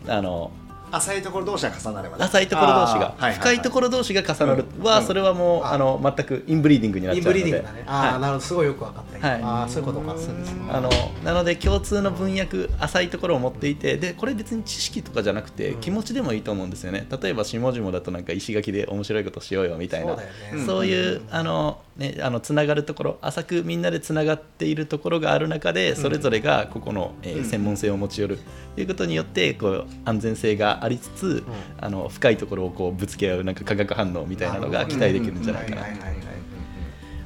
[0.07, 0.11] うん。
[0.11, 0.51] あの
[0.91, 2.23] 浅いところ同士が重なればね。
[2.23, 4.65] 浅いところ同士が、あーははは深いところ同士が重なる。
[4.81, 5.05] は、うん。
[5.05, 7.43] それはもう、ああの全くインブリーディングになっインちゃうので。
[7.43, 7.83] ブリーディングだね。
[7.87, 8.21] ああ、はい。
[8.21, 8.39] なるほど。
[8.39, 9.17] すごいよく分かった。
[9.17, 9.41] 今はい。
[9.43, 10.11] ああそういうことか。
[10.11, 10.61] そうですね。
[10.69, 10.89] あの
[11.25, 15.81] なので共通の文脈浅いところを持っていてでこれ別に知識とかじゃなくてうん。
[15.81, 17.05] 気持ちでもいいと思うんですよね。
[17.21, 20.07] 例えば下々だとなんか石垣で面白いことしようよみたいな。
[20.07, 20.65] そうね。
[20.65, 27.45] そういうあのね、あのつながるところ浅くみんなでつながっているところがある中でそれぞれがここの、えーうん。
[27.45, 28.39] 専門性を持ち寄る。
[28.75, 31.43] ということによってこう安全性がありつつ、
[31.79, 35.81] あの深いところをこうぶつけ合うなんか化学反応みたいなのが期待できるんじゃないかな。
[35.81, 36.17] はいはいはいはい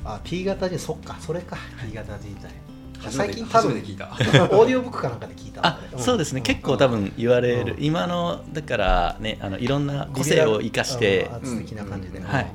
[0.04, 1.18] あ P 型人そっか。
[1.20, 2.50] それか P 型人体
[3.12, 5.66] 最近多分オーディオブックかなんかで聞いた。
[5.66, 7.84] あそうですね、結構多分言われる、うん。
[7.84, 12.26] 今のだからねあのいろんな個性を生かして、アーツ的な感じで、うん。
[12.26, 12.52] はい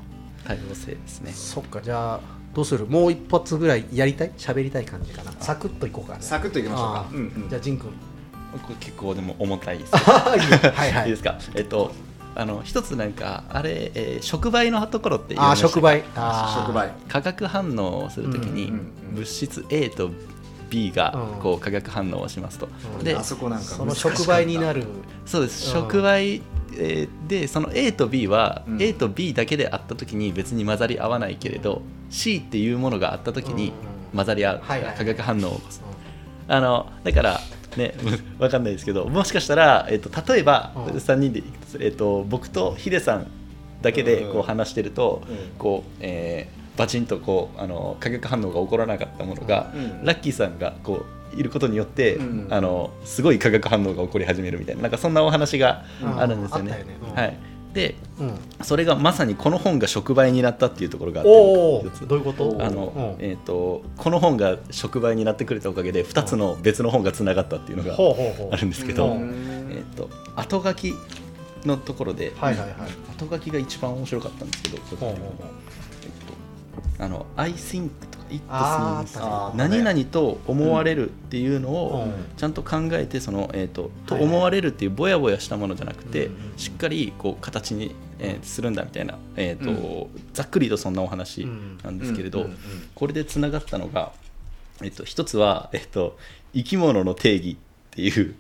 [0.47, 1.33] 多様性ですね。
[1.33, 2.21] そっかじゃあ
[2.55, 2.87] どうする？
[2.87, 4.33] もう一発ぐらいやりたい？
[4.39, 5.33] 喋りたい感じかな？
[5.41, 7.07] サクッといこうかねサクッといきましょうか。
[7.13, 7.49] うんうん。
[7.49, 7.91] じゃあジン君。
[8.63, 9.93] これ結構でも重たいです。
[9.97, 11.05] はいはい。
[11.05, 11.37] いいですか？
[11.55, 11.93] えっと
[12.35, 15.69] あの一つなんかあれ、えー触媒のところって言いあました。
[15.69, 16.03] 触媒。
[16.15, 16.91] 触媒。
[17.09, 18.79] 化学反応をするときにうんうん
[19.11, 20.11] うん物質 A と
[20.71, 21.41] B がうん。
[21.43, 22.69] こう化学反応をしますと、
[22.99, 23.05] うん。
[23.05, 24.85] であそこなんかその触媒になる。
[25.27, 25.67] そうです。
[25.69, 25.83] うん。
[25.83, 26.43] 触媒、
[26.79, 28.83] えーでその A と B は、うん。
[28.83, 33.73] A と B だけであったときに別に混ざり合わないけれど C っていうものがあったときに
[34.15, 35.83] 混ざり合う、化学反応を起こす。
[36.49, 37.41] あのだから
[37.77, 37.95] ね
[38.39, 40.83] わかんないですけどもしかしたら、えっと例えば、うん。
[40.85, 41.43] 3人で
[41.81, 43.27] えっと僕とヒデさん
[43.83, 45.37] だけでこう話してると、うん。
[45.59, 50.05] こう、えーバチンとこうあの化学反応が起こらなかったものが、うん。
[50.05, 52.47] ラッキーさんがこういることによって、うん。
[52.51, 56.21] あのすごい化学反応が起こり始めるみたいななんかそんなお話がうん。
[56.21, 56.71] あるんですよね。
[56.71, 56.97] よね。
[57.03, 57.39] うんはい、
[57.75, 58.39] でうん。
[58.63, 61.31] それがまさにこの本が触媒になったっていうところがあって
[62.07, 62.57] どういうこと？
[62.61, 63.25] あの、うん。
[63.25, 67.97] えー、とこの本が触媒になってくれたおかげで2つの別の本がつながったっていうのが
[68.53, 69.69] あるんですけど、うん。
[69.71, 70.95] えー、と後書き
[71.65, 72.79] のところで、はいはいはい。
[73.19, 75.21] 後書きが一番面白かったんですけど、ほうほうほう。
[76.03, 77.91] えっと、あの I think
[78.31, 82.37] It seems 何々と思われるっていうのをうん。
[82.37, 91.47] ちゃんと考えてその、えー、とと思われるっていうぼやぼやしたものじゃなくて、しっかりこう形に、えーするんだみたいな、えーとうざっくりとそんなお話
[91.83, 92.47] なんですけれど、
[92.95, 94.13] これでつながったのが、
[94.83, 96.19] えっと、一つは、えっと、
[96.55, 97.57] 生き物の定義っ
[97.91, 98.35] ていう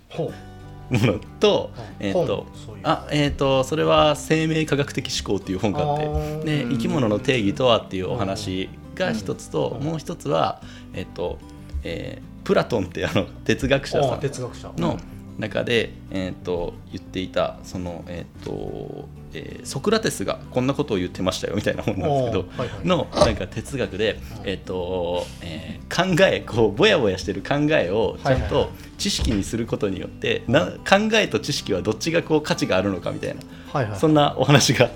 [0.90, 1.70] ものと,、
[2.00, 2.46] うんえっと
[2.82, 6.44] あえっとそれは生命科学的思考っていう本があってあー。
[6.44, 9.86] でうん生き物の定義とはっていうお話が一つと、うん。
[9.86, 10.60] もう一つは、
[10.94, 11.38] えっと
[11.84, 14.18] えープラトンってあの哲学者あさん。
[14.18, 14.72] ー哲学者。
[14.76, 14.98] の
[15.36, 22.86] 中で、えー、と言っていたその、えーとえーソクラテスがこんなことを言ってましたよみたいな本なんですけど、はいはい。
[22.86, 33.40] のなんか哲学で、えーとえー考えこうぼやぼやしてる考えをちゃんと知識にすることによって、な考えと知識はどっちがこう価値があるのかみたいな、
[33.72, 33.98] はいはい。
[33.98, 34.90] そんなお話が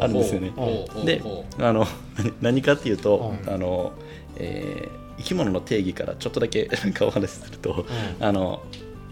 [0.00, 0.52] あるんですよね。
[1.04, 1.86] でほあの
[2.40, 3.52] 何かっていうと、うん。
[3.52, 3.92] あの
[4.36, 7.86] えー生き物の定義からちょっとだけ なんかお話しすると、
[8.20, 8.26] うん。
[8.26, 8.62] あの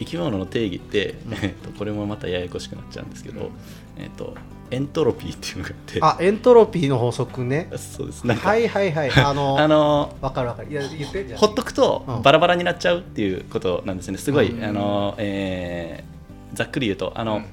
[0.00, 3.50] 生き物の定義って、えっとこれもまたややこしくなっちゃうんですけど、
[3.96, 4.34] えっと
[4.72, 5.98] エントロピーっていうのがあって。
[6.02, 7.68] あエントロピーの法則ね。
[7.76, 8.26] そうです。
[8.26, 9.10] なんか、はいはいはい。
[9.14, 10.72] あのあのわかるわかる。
[10.72, 12.22] いや言ってじゃあほっとくとうん。
[12.22, 14.18] バラバラになっちゃうっていうことなんですね。
[14.18, 14.64] すごい、うん。
[14.64, 16.12] あのえー
[16.56, 17.44] ざっくり言うとあの、うん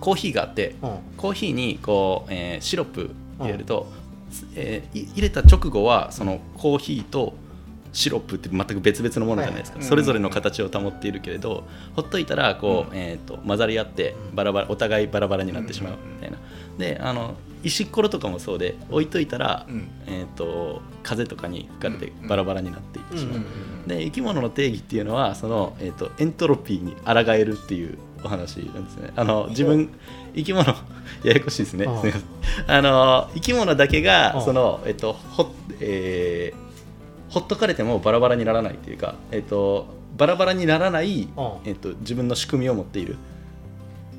[0.00, 0.90] コーヒーがあってうん。
[1.16, 3.86] コーヒーにこう、えーシロップ入れると、
[4.54, 7.34] えーい入れた直後はそのコーヒーと
[7.92, 9.86] シロップって全く別々のものじゃないですか、はい。
[9.86, 11.64] それぞれの形を保っているけれど、
[11.94, 12.98] ほっといたらこう、うん。
[12.98, 16.36] えー、と混ざり合ってバラバラお互いバラバラになってしまうみたいな、
[16.78, 19.88] であの石っころとかもそうで置いといたら、うん。
[20.06, 22.28] えー、と風とかに吹かれてうん。
[22.28, 23.88] バラバラになっていってしまう、うん。
[23.88, 27.96] で生き物の定義っていうのはその、えー、とエントロピーに抗えるっていう
[28.26, 29.12] お話なんですね。
[29.16, 29.90] あの自分
[30.34, 30.66] 生き物
[31.24, 31.84] ややこしいですね。
[31.84, 32.76] うんすみません。
[32.76, 36.66] あの生き物だけうんがその、えっとほえー
[37.28, 43.16] ほっとかれてもバラバラにならないっていうか、えっと、バラバラにならない、うんえっと、自分の仕組みを持っている。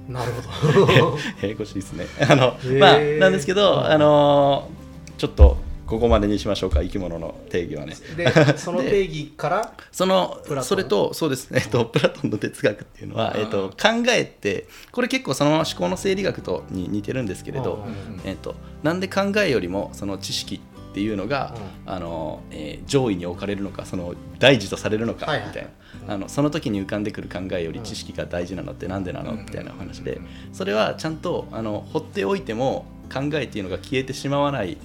[0.08, 1.18] なるほど。
[1.42, 2.06] ややこしいですね。
[2.30, 4.70] あの、まあなんですけど、うんあの
[5.18, 5.58] ちょっと
[5.88, 7.96] ここまでにしましょうか生き物の定義はね。
[8.16, 8.28] で
[8.60, 21.54] その定義からそのそれとそうですね、えっと、プラトンの哲学っていうのは、うんえっと、考えってこれ結構そのまま思考の整理学とに似てるんですけれど、うんえっと、なんで考えよりもその知識っていうのが、
[21.86, 25.68] あのえー上位に置かれるのかその大事とされるのかみたい
[26.08, 29.34] な、あのその時に浮かんでくる考えより知識が大事なのってなんでなの？
[29.34, 29.40] うん。
[29.40, 30.20] みたいなお話で。
[30.54, 34.78] それはちゃんとあの放っておいても考えっていうのが消えてしまわない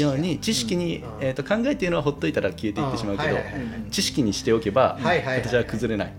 [0.00, 1.04] ように知識に、うん。
[1.20, 3.36] えー、と考えっていうのはほっといたら消えていってしまうけど、
[3.90, 6.12] 知識にしておけば形は崩れない。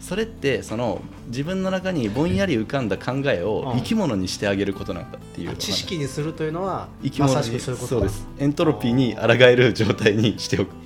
[0.00, 3.78] それってその自分の中にぼんやり浮かんだ考えをうん。
[3.78, 8.26] 生き物にしてあげることなんだっていう知識にするというのは生き物にそうです。
[8.38, 10.70] エントロピーに抗える状態にしておく。
[10.70, 10.83] へ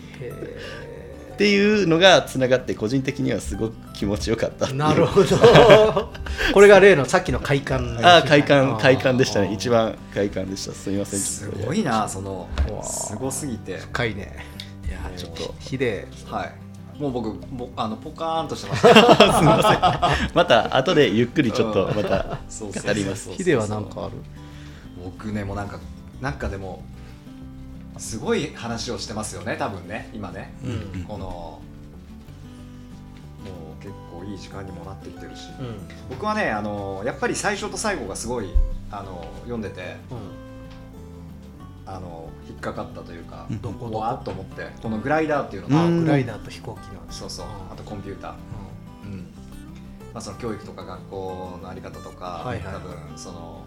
[1.39, 4.73] っていうのがつながって個人的にはすごく気持ちよかった。
[4.73, 5.37] なるほど。
[6.53, 7.97] これが例のさっきの快感。
[8.03, 9.53] ああ快感快感でしたね。
[9.53, 10.73] 一番快感でした。
[10.73, 11.21] すみません。
[11.21, 12.49] すごいなその
[12.83, 13.77] すごすぎて。
[13.77, 14.45] 深いね。
[14.89, 17.01] いやちょっとヒデはい。
[17.01, 23.31] もう僕もあのポカーンとしてました また後でゆっくりちょっとまた語ります。
[23.31, 24.15] ヒデは何かある？
[25.05, 25.79] 僕ねもうなんか
[26.21, 26.83] なんかでも
[27.99, 31.61] すごい話をしてますよね多分ね今ね、うんこの
[33.45, 35.77] もう結構いい時間にもなってきてるし、うん。
[36.11, 38.49] 僕はねあのやっぱり最初と最後がすごい
[38.91, 39.97] あの読んでて
[41.87, 43.63] あの引っかかったというか、うん。
[43.63, 47.01] どこわーっと思ってこのグライダーっていうのが、グライダーと飛行機の。
[47.11, 47.47] そうそう。
[47.73, 48.35] あとコンピューター、う
[49.05, 49.19] うん。
[50.13, 52.75] まあ、その教育とか学校のあり方とか、はいはい。
[52.75, 53.65] 多分その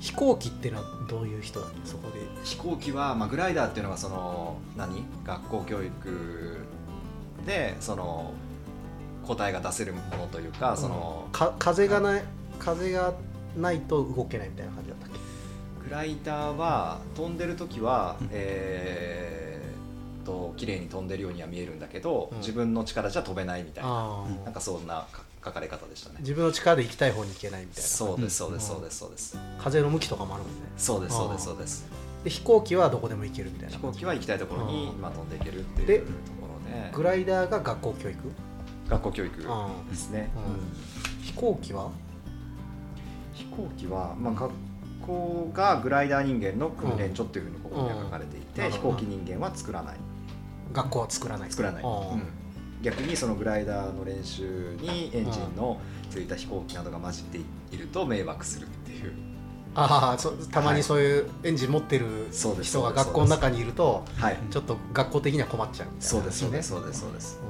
[0.00, 1.72] 飛行機っていうのはどういう人なの？
[1.84, 2.20] そこで。
[2.44, 5.04] 飛行機は、まあ、グライダーっていうのがその何？
[5.24, 6.58] 学校教育
[7.46, 8.32] でその
[9.26, 12.22] 答えが出せるものというか、そのか風がない
[12.58, 13.14] 風が
[13.56, 15.18] ないと動けないみたいな感じだったっけ？
[15.88, 18.28] グライダーは飛んでる時は、うん。
[18.32, 22.38] えーっと綺麗に飛んでるようには見えるんだけど、うん。
[22.38, 24.24] 自分の力じゃ飛べないみたいな。
[24.44, 26.16] なんかそんなか書かれ方でしたね。
[26.20, 27.88] 自分の力で行きたい方に行けないみたいな。
[27.88, 29.38] そうですそうですうんそうですそうです。
[29.58, 30.60] 風の向きとかもあるもんね。
[30.76, 31.86] そうですそうですそうです。
[32.24, 33.76] で飛行機はどこでも行けるみたいな。
[33.76, 34.98] 飛行機は行きたいところにうん。
[34.98, 36.06] 今飛んでいけるっていでうと
[36.40, 36.90] ころで。
[36.92, 38.18] グライダーが学校教育？
[38.88, 40.30] 学校教育あですね、
[41.22, 41.90] 飛行機は？
[43.32, 44.52] 飛行機は、まあ、学
[45.06, 48.72] 校がグライダー人間の訓練所っていうふうにここには書かれていて、うん。
[48.72, 49.96] 飛行機人間は作らない。
[50.72, 51.50] 学校は作らない。
[51.50, 52.22] 作らない、うん
[52.82, 55.78] 逆にそのグライダーの練習にエンジンの
[56.10, 57.38] ついた飛行機などが混じって
[57.76, 59.12] いると迷惑するっていう。
[59.72, 64.38] ああそたまにそういうエンジン持ってる人が学校の中にいるとはい。
[64.50, 66.02] ちょっと学校的には困っちゃうみたいな。
[66.02, 66.68] そうですそうねです。
[66.70, 67.40] そうですそうです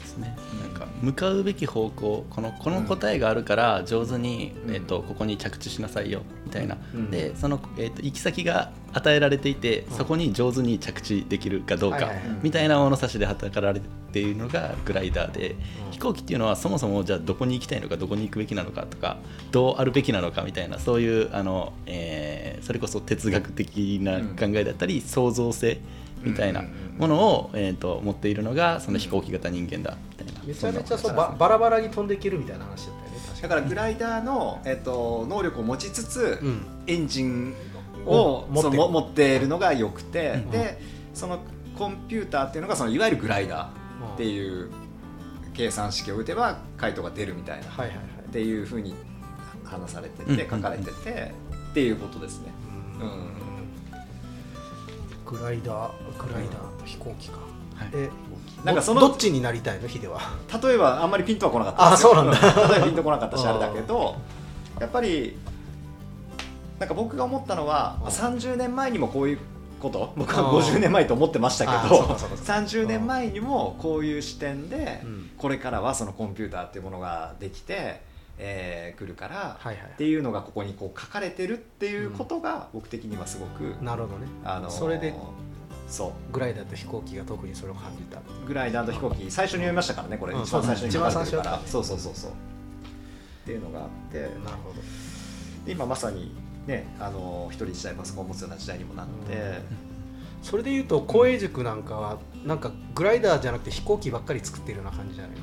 [0.00, 0.36] ですね。
[0.62, 4.74] なんか向かうべき方向このこの答えがあるから上手に、うん。
[4.74, 9.96] えっとここに着地しなさいよみたいな、うんでその、えっと行き先が与えられていて、うん。
[9.96, 12.38] そこに上手に着地できるかどうか、はいはいはい。
[12.42, 13.80] みたいな物差しで働かれ
[14.12, 15.50] ているのがグライダーで、
[15.86, 15.90] うん。
[15.92, 19.18] 飛行機っていうのはそもそもじゃあどこに行きたいのかどこに行くべきなのかとか
[19.52, 25.80] どうあるべきなのかみたいなそういうあの、えーそれこそ哲学的な考えだったり、創造性
[26.22, 26.64] みたいな
[26.98, 30.42] ものを、えー、と持っているのがその飛行機型人間だみたいな。
[30.44, 36.66] めちゃめちゃそうばバラバラに飛んでいけるみたいな話だったよねだからグライダーの、えっと、能力を持ちつつ、うん。
[36.86, 37.54] エンジン
[38.06, 39.36] を持って。
[39.36, 40.80] いるのが良くて、うんで
[41.14, 41.40] その
[41.76, 44.70] コンピューターっていうのがそのいわゆるグライダーっていう
[45.54, 48.06] 計算式を打てば回答が出るみたいな、はいはいはい。
[48.28, 48.94] っていうふうに
[49.64, 51.32] 話されてうんて書かれてて、
[51.70, 52.52] っていうことですね。
[53.00, 53.08] うん。
[53.08, 53.38] うん
[55.24, 57.36] グライダーグライダー飛行機か。
[57.36, 57.57] はい
[57.92, 58.10] え
[58.64, 59.86] なんかそのどどっちになりたいの？
[59.88, 60.20] ヒデは。
[60.62, 61.92] 例えばあんまりピンとは来なかった。
[61.92, 62.32] あそうなんだ。
[62.32, 63.68] 例えばピンと来なかったしあれだ。
[63.72, 64.16] けど
[64.80, 65.36] やっぱり
[66.78, 68.06] なんか僕が思ったのはうん。
[68.08, 69.38] 30年前にもこういう
[69.80, 70.12] こと？
[70.16, 72.52] 僕はあー50年前と思ってましたけどそうかそうかそうか。
[72.52, 75.30] 30年前にもこういう視点でうん。
[75.38, 78.00] これからはそのコンピューターっていうものができて、
[78.38, 79.58] えー来るから、
[79.94, 84.26] っていうのがここにこう書かれてるっていうことが僕的にはすごく、なるほどね。
[84.44, 85.14] あのーそれで
[85.88, 86.32] そう。
[86.32, 88.20] グライダーと飛行機が特にそれを感じた。
[88.46, 91.60] グライダーと飛行機最初に読みましたからねこれ、うん一番最初に書かれてるから。
[91.66, 92.30] そうそうそうそう。
[92.30, 92.34] っ
[93.46, 94.20] ていうのがあって。
[94.20, 94.30] なる
[94.64, 94.76] ほど。
[95.64, 96.32] で今まさに
[96.66, 99.60] ねあの一人一台パソコンを持つような時代にもなって、
[100.42, 105.42] それでいうと公営塾なんかはなんかグライダーじゃなくて飛行機ばっかり作ってるような感じじゃないの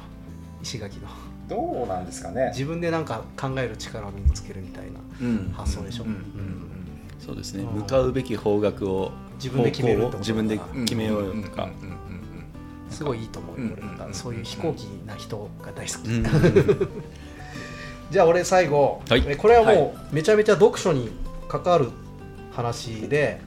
[0.62, 1.08] 石垣の。
[1.48, 2.50] どうなんですかね。
[2.54, 5.54] 自分でなんか考える力を身につけるみたいなうん。
[5.56, 6.06] 発想でしょ。
[6.06, 6.10] うん。
[6.10, 6.70] うん。
[7.20, 7.64] そうですね。
[7.64, 7.82] うん。
[7.82, 11.70] 向かうべき方角を自分で決める自分で決めようよとか。
[12.90, 13.98] すごいいいと思うよ俺なんうん。
[13.98, 16.24] かそういう飛行機な人が大好き、うん。
[18.10, 19.24] じゃあ俺最後、はい。
[19.28, 21.10] えこれははもうめちゃめちゃ読書に
[21.50, 21.90] 関わる
[22.54, 23.42] 話で、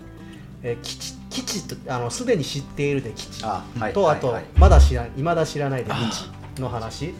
[0.62, 3.62] え基地基地とあのすでに知っているで基地と、あ
[3.92, 4.20] とはい。
[4.20, 7.14] はいまだ知ら未だ知らないで未知の話。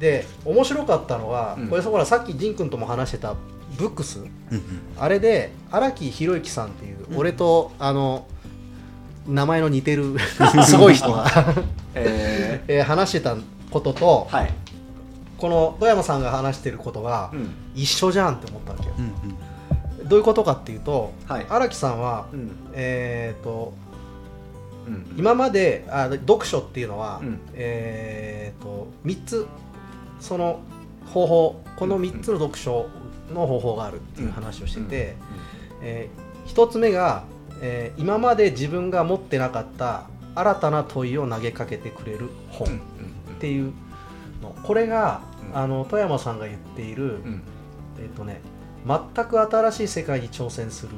[0.00, 1.68] で面白かったのは、うん。
[1.68, 3.34] これほらさっき仁君とも話してた
[3.78, 4.20] ブックス？
[4.20, 4.28] うん
[4.98, 7.16] あれで荒木宏之さんっていう、うん。
[7.18, 8.26] 俺とあの
[9.26, 10.16] 名前の似てる
[10.64, 11.26] すごい人が、
[11.94, 13.36] え えー話してた
[13.70, 14.52] ことと、ーはい、
[15.38, 17.50] この富山さんが話してることがうん。
[17.74, 19.12] 一緒じゃんって思ったわけよ、うん
[20.08, 21.46] どういうことかっていうとはい。
[21.48, 22.50] 荒木さんは、うん。
[22.72, 23.72] えー、と
[24.86, 27.40] うん今まであ読書っていうのは、うん。
[27.54, 29.46] えー、と3つ
[30.20, 30.60] その
[31.12, 32.86] 方法この3つの読書
[33.32, 35.16] の方法があるっていう話をしてて、
[35.82, 36.08] え
[36.46, 37.24] 1つ目が、
[37.60, 42.70] えー今まで自分が持ってなかった新たな問いを投げかけてくれる本っ
[43.40, 43.72] ていう
[44.42, 44.54] の。
[44.62, 45.58] これが、うん。
[45.58, 47.42] あの富山さんが言っている、うん。
[47.98, 48.40] えっ、とね
[48.86, 50.92] 全く新しい世界に挑戦する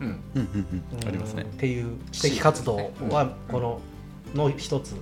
[0.00, 0.06] うん。
[0.06, 1.08] うんうんうん。
[1.08, 1.42] ありますね。
[1.42, 3.80] うんっていう知的活動はこの
[4.34, 4.94] の一つ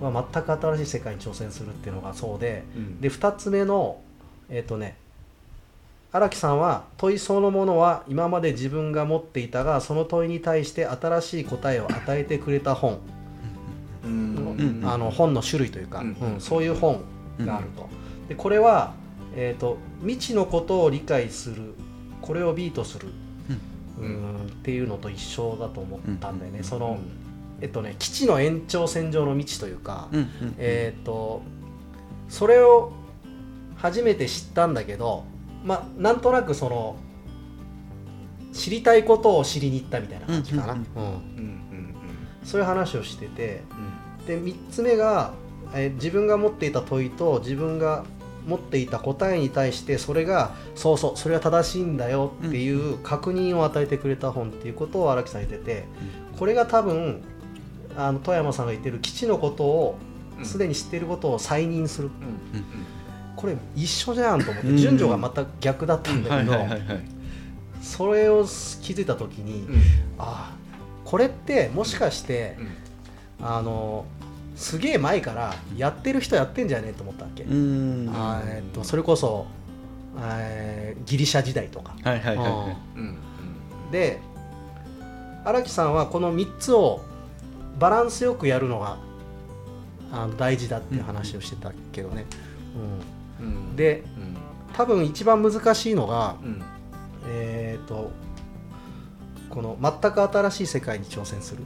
[0.00, 3.00] は全く新しい世界に挑戦するっていうのがそうでうん。
[3.00, 4.00] で2つ目の
[4.48, 4.96] えっ、とね
[6.12, 12.98] 荒木さんは問いそのものは今まで自分が持っていたがその問いに対して新しい答えを与えてくれた本、
[14.84, 16.16] あの本の種類というか、うん。
[16.34, 17.02] うんそういう本
[17.40, 17.88] があると。
[18.28, 18.94] でこれは、
[19.36, 21.74] えーと未知のことを理解する
[22.22, 23.08] これをビートする、
[24.00, 26.64] ううんん、っていうのと一緒だと思ったんだよね、うん。
[26.64, 26.98] その、
[27.60, 30.08] えっとね基地の延長線上の未知というか、
[30.58, 31.42] えっ、と
[32.28, 32.92] それを
[33.76, 35.24] 初めて知ったんだけど
[35.64, 36.96] まあなんとなくその
[38.52, 40.84] 知りたいことを知りに行ったみたいな感じかな、うんうん。
[40.84, 41.06] うん。
[41.06, 41.94] うん
[42.44, 43.62] そういう話をしてて
[44.18, 44.26] うん。
[44.26, 45.32] で3つ目が、
[45.74, 48.04] えー自分が持っていた問いと自分が
[48.46, 55.84] 持っていた答えに対してそれがそうそうそれは正しいんだよっていう確認を与えてくれた本っていうことを荒木さん言ってて
[56.38, 57.22] これが多分
[57.96, 59.98] あの富山さんが言ってる基地のことを
[60.38, 60.44] うん。
[60.46, 62.08] すでに知っていることを再認する。
[62.08, 62.64] うんうん
[63.40, 64.76] これ一緒じゃんと思ってうん。
[64.76, 66.58] 順序がまた逆だったんだはいけど
[67.80, 68.44] それを
[68.82, 69.74] 気づいた時にうん。
[70.18, 70.56] ああ
[71.04, 72.56] これってもしかして
[73.40, 73.46] うん。
[73.46, 74.04] あの
[74.56, 78.10] すげえ前からやってる人やってんじゃねえと思ったわけ、うん。
[78.14, 79.46] あーえっとそれこそ、
[80.18, 81.94] えーギリシャ時代とか、
[83.90, 84.20] で
[85.44, 87.00] 荒木さんはこの3つを
[87.78, 88.98] バランスよくやるのが
[90.12, 92.26] あの大事だっていう話をしてたけどね、
[92.76, 93.02] ううんん、
[93.80, 94.36] でうん。
[94.74, 96.62] 多分一番難しいのがうん。
[97.28, 98.10] えっ、と
[99.48, 101.62] この全く新しい世界に挑戦する、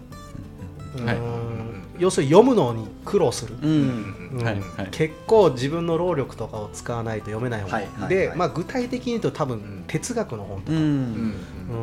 [0.98, 1.04] うん。
[1.06, 1.16] はい。
[1.18, 1.64] うん
[1.98, 4.30] 要するに読むのに苦労する、うん。
[4.32, 4.44] うん。
[4.44, 4.60] はい。
[4.60, 4.88] はい。
[4.90, 7.88] 結構自分の労力とかを使わないと読めない本、はい。
[7.96, 8.36] はいで、はい。
[8.38, 9.84] まあ、具体的に言うと多分ん。
[9.86, 10.82] 哲学の本とか、うん。
[10.82, 10.86] うん。
[10.88, 10.92] う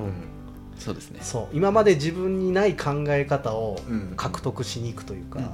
[0.07, 0.13] ん。
[0.77, 1.19] そうですね。
[1.21, 1.47] そう。
[1.53, 4.13] 今まで自分にない考え方をうん。
[4.17, 5.45] 獲得しに行くというか、うん。
[5.45, 5.51] うん。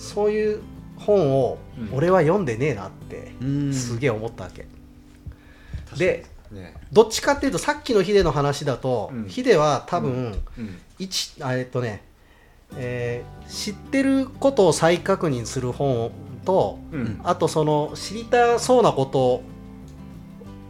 [0.00, 0.60] そういう
[0.96, 1.96] 本をうん。
[1.96, 3.72] 俺は読んでねえなってうん。
[3.72, 4.66] すげえ思ったわけ、
[5.96, 6.74] でね。
[6.92, 9.28] どっちかっていうとさっきのヒデの話だと、うん。
[9.28, 10.78] ヒデは多分、うん。
[10.98, 12.02] 一あえっとね、
[12.76, 16.10] えー知ってることを再確認する本
[16.44, 17.20] とうん。
[17.24, 19.42] あとその知りたそうなこと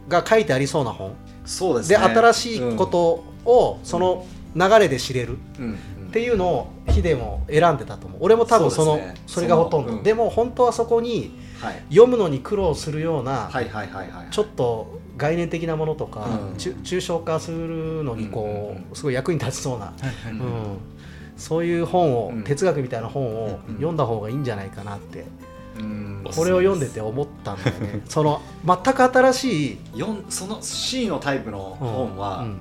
[0.07, 1.11] が書いてありそうな本。
[1.11, 1.15] で,、
[1.45, 1.97] そうですね。
[1.97, 4.25] 新しいことをその
[4.55, 5.37] 流れで知れる
[6.17, 8.19] っていうのをヒデも選んでたと思う。
[8.21, 10.03] 俺も多分そのそ,、ねれがほとんど、うん。
[10.03, 11.83] でも本当はそこにはい。
[11.89, 13.49] 読むのに苦労するような、
[14.29, 16.53] ちょっと概念的なものとか、うん。
[16.53, 18.95] 抽象化するのにこう、うんうんうん。
[18.95, 19.93] すごい役に立ちそうな、
[20.31, 20.77] うん。
[21.35, 22.43] そういう本を、うん。
[22.43, 25.25] 哲学みたいな本をうん読んだ方がいいんじゃないかなって、
[25.79, 26.23] うん。
[26.35, 28.01] これを読んでて思ったんだよね。
[28.09, 29.77] その全く新しい
[30.29, 32.59] その C のタイプの本うはん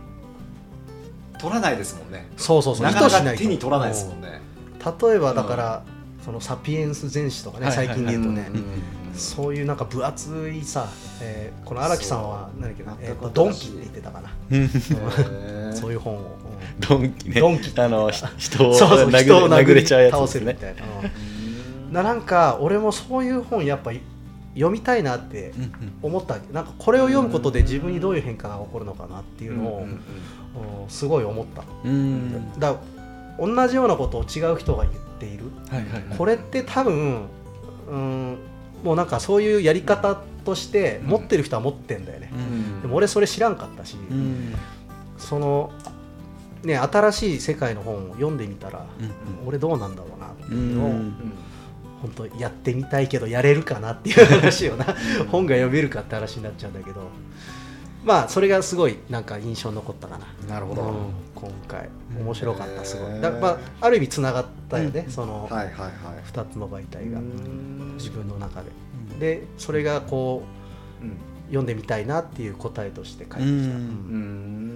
[1.38, 2.28] 取らないですもんね。
[2.36, 2.86] そうそうそう。
[2.86, 4.28] なかなか手に取らないですもんね。
[4.28, 4.46] うん
[4.86, 5.82] 例えばだから、
[6.24, 8.64] そのサピエンス全史とかね、最近で言うとね、うん
[9.18, 10.88] そういうなんか分厚いさ、
[11.20, 14.30] えーこの荒木さんは何だっけな、えードンキって言ってたかな、
[15.74, 15.92] そう。
[15.92, 16.26] いう本を、うん
[16.88, 17.40] ドンキね。
[17.40, 20.26] ドンキあのひ人をそうそう殴人をれ殴れちゃうやつね。
[20.28, 21.92] せるみたいな、うん。
[21.92, 23.90] ななんか俺もそういう本やっぱ
[24.56, 25.52] 読みたいなって
[26.02, 26.52] 思ったわけ。
[26.52, 29.92] なんかこれを読むことで自分にどういう変化が起こるのかなっていうのを、うんうんうん。
[29.92, 30.00] うん
[30.88, 32.58] すごい思った、うん。
[32.58, 32.80] だか
[33.38, 35.44] ら同じようなことを違う人が言っている。
[35.68, 36.16] はいはいはい。
[36.16, 37.26] これって多分、
[37.90, 38.38] うん、
[38.82, 42.80] もうなんかそういうやり方として持ってる人は持ってんだよね、うん。
[42.82, 44.54] でも俺それ知らんかったし、うん。
[45.18, 45.72] その
[46.62, 51.14] ね新しい世界の本を読んでみたら、うん俺どうなんだろうなってういうのを、ん
[52.06, 54.84] 本当やってみたいけどやれるかなっていう話をな
[55.30, 57.10] 本が読めるかって話になっちゃうんだけど
[58.04, 60.26] まあそれがすごいなんか印象に残ったかな。
[60.48, 60.92] なるほど、うん
[61.34, 61.88] 今回。
[62.16, 63.20] 面白かったすごい。
[63.20, 65.92] だまあある意味つながったよね、そのはいはいはい。
[66.32, 67.18] 2つの媒体が。
[67.18, 67.94] うん。
[67.96, 68.70] 自分の中で。
[69.18, 70.44] でそれがこ
[71.02, 71.08] うん。
[71.08, 71.12] う
[71.48, 73.64] 読んでみたいなっていう答えとして書いてきた、うんうん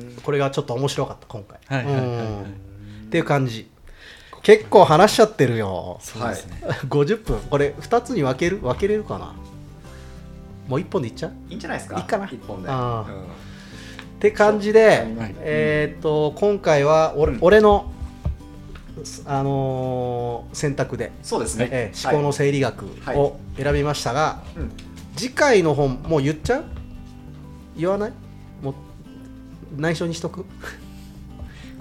[0.03, 0.17] うん。
[0.23, 2.17] これがちょっと面白かった今回、はいはいはいはい。
[2.17, 2.43] うん。
[2.43, 2.47] っ
[3.11, 3.70] ていう感じ
[4.51, 5.99] 結構話しちゃってるよ。
[6.01, 6.61] そうですね。
[6.91, 7.39] 50分。
[7.51, 9.35] これ2つに分ける分けれるかな？
[10.67, 11.33] もう1本でいっちゃう？
[11.49, 11.97] いいんじゃないですか？
[11.99, 12.27] いいかな？
[12.27, 12.69] 一本で。
[12.69, 13.01] うん。
[13.03, 13.05] っ
[14.19, 15.35] て感じで、はい。
[15.39, 17.39] えーっと今回は俺,、うん。
[17.43, 17.93] 俺の、
[19.27, 23.17] あのー選択で、そうですね、えー思考の整理学はい。
[23.17, 24.73] を選びましたが、うん。
[25.17, 26.65] 次回の本もう言っちゃう？
[27.77, 28.13] 言わない？
[28.63, 28.75] もう
[29.77, 30.45] 内緒にしとく？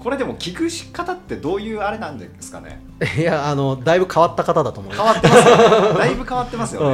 [0.02, 2.80] これでも聞く方ってどういうあれなんですかね？
[3.18, 5.98] いやあのだいぶ変わった方だと思うよ変わってますよね。
[5.98, 6.86] だいぶ変わってますよね、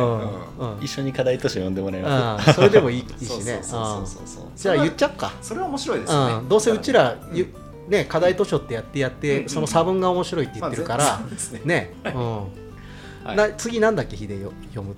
[0.59, 0.83] うんうん。
[0.83, 3.05] 一緒に課題図書読んでもらいまうんそれでもいいし
[3.45, 3.61] ね。
[3.63, 4.47] そうそうそうそうう。
[4.49, 5.33] んじゃあ言っちゃおっか。
[5.41, 7.37] それは面白いですよね、うん、どうせうちら、うん。
[7.37, 7.55] ゆ
[7.89, 9.43] ね、課題図書ってやってやって、うん。
[9.45, 11.95] うんその差分が面白いって言ってるから、まあね。
[12.05, 12.37] ね、うん。
[12.37, 13.37] はい。
[13.37, 14.17] な次なんだっけ？
[14.17, 14.95] 秀よ読む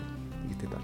[0.48, 0.76] 言ってた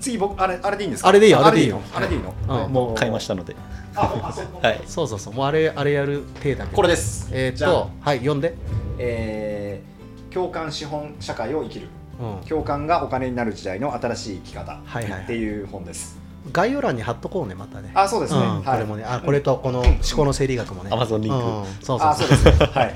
[0.00, 1.08] 次僕あれあれでいいんですか？
[1.08, 1.80] あれでいいよあれでいいよ。
[1.94, 2.66] あれでいいの、の、うん。
[2.66, 3.56] すもう買いましたので
[4.62, 4.80] はい。
[4.86, 5.34] そうそうそう。
[5.34, 7.28] もうあれあれやる体だこれです。
[7.32, 8.54] えー、っとはい読んで、
[8.98, 9.98] えー
[10.30, 11.88] 共感資本社会を生きる。
[12.20, 14.80] うん、共感がお金になる時代の新しい生き方。
[14.84, 15.22] はいはいはい。
[15.22, 16.18] っていう本です、
[16.52, 17.92] 概要欄に貼っとこうねまたね。
[17.94, 18.64] あそうですね、うんはい。
[18.64, 19.04] これもね。
[19.04, 20.90] あこれとこの思考の整理学もね。
[20.90, 22.08] Amazon リンクうんそうそうそう。
[22.08, 22.52] あそうですね。
[22.74, 22.94] はい。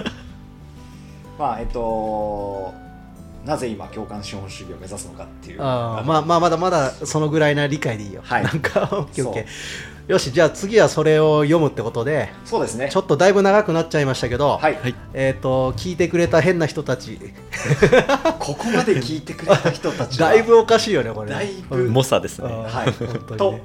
[1.38, 2.74] まあえっと
[3.44, 5.62] なぜ今共感資本主義を目指すのかっていう。
[5.62, 8.42] あーまあまあまだまだそのぐらいな理解でいいよ、はい。
[8.42, 9.46] なんかオッケーオッケー
[10.09, 12.88] よしじゃあ次はそれを読むってことでそうですね。
[12.90, 14.94] ちょっとだいぶ長くなっちゃいましたけど、はい、はい。
[15.14, 17.18] えっ、と聞いてくれた変な人たち。
[18.40, 20.30] ここまで聞いてくれた人たちは。
[20.30, 21.76] だいぶおかしいよねこれだいぶ。
[21.76, 22.48] うん猛者ですね。
[22.48, 22.62] うん。
[22.64, 22.92] はい。
[22.92, 23.61] 本当に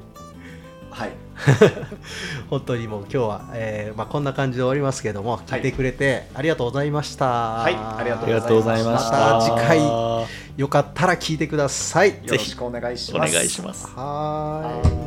[0.92, 1.12] はい。
[2.50, 7.26] 本当にもう今日は、えーまあ、こんな感じで終わりますけども聞いてくれてありがとうございました。
[7.26, 9.36] はいありがありがとうございました。
[9.36, 9.80] また次回
[10.58, 12.10] よかったら聞いてください。
[12.10, 13.32] よろしくお願いします。
[13.32, 13.88] お願いします。
[13.96, 15.07] はーい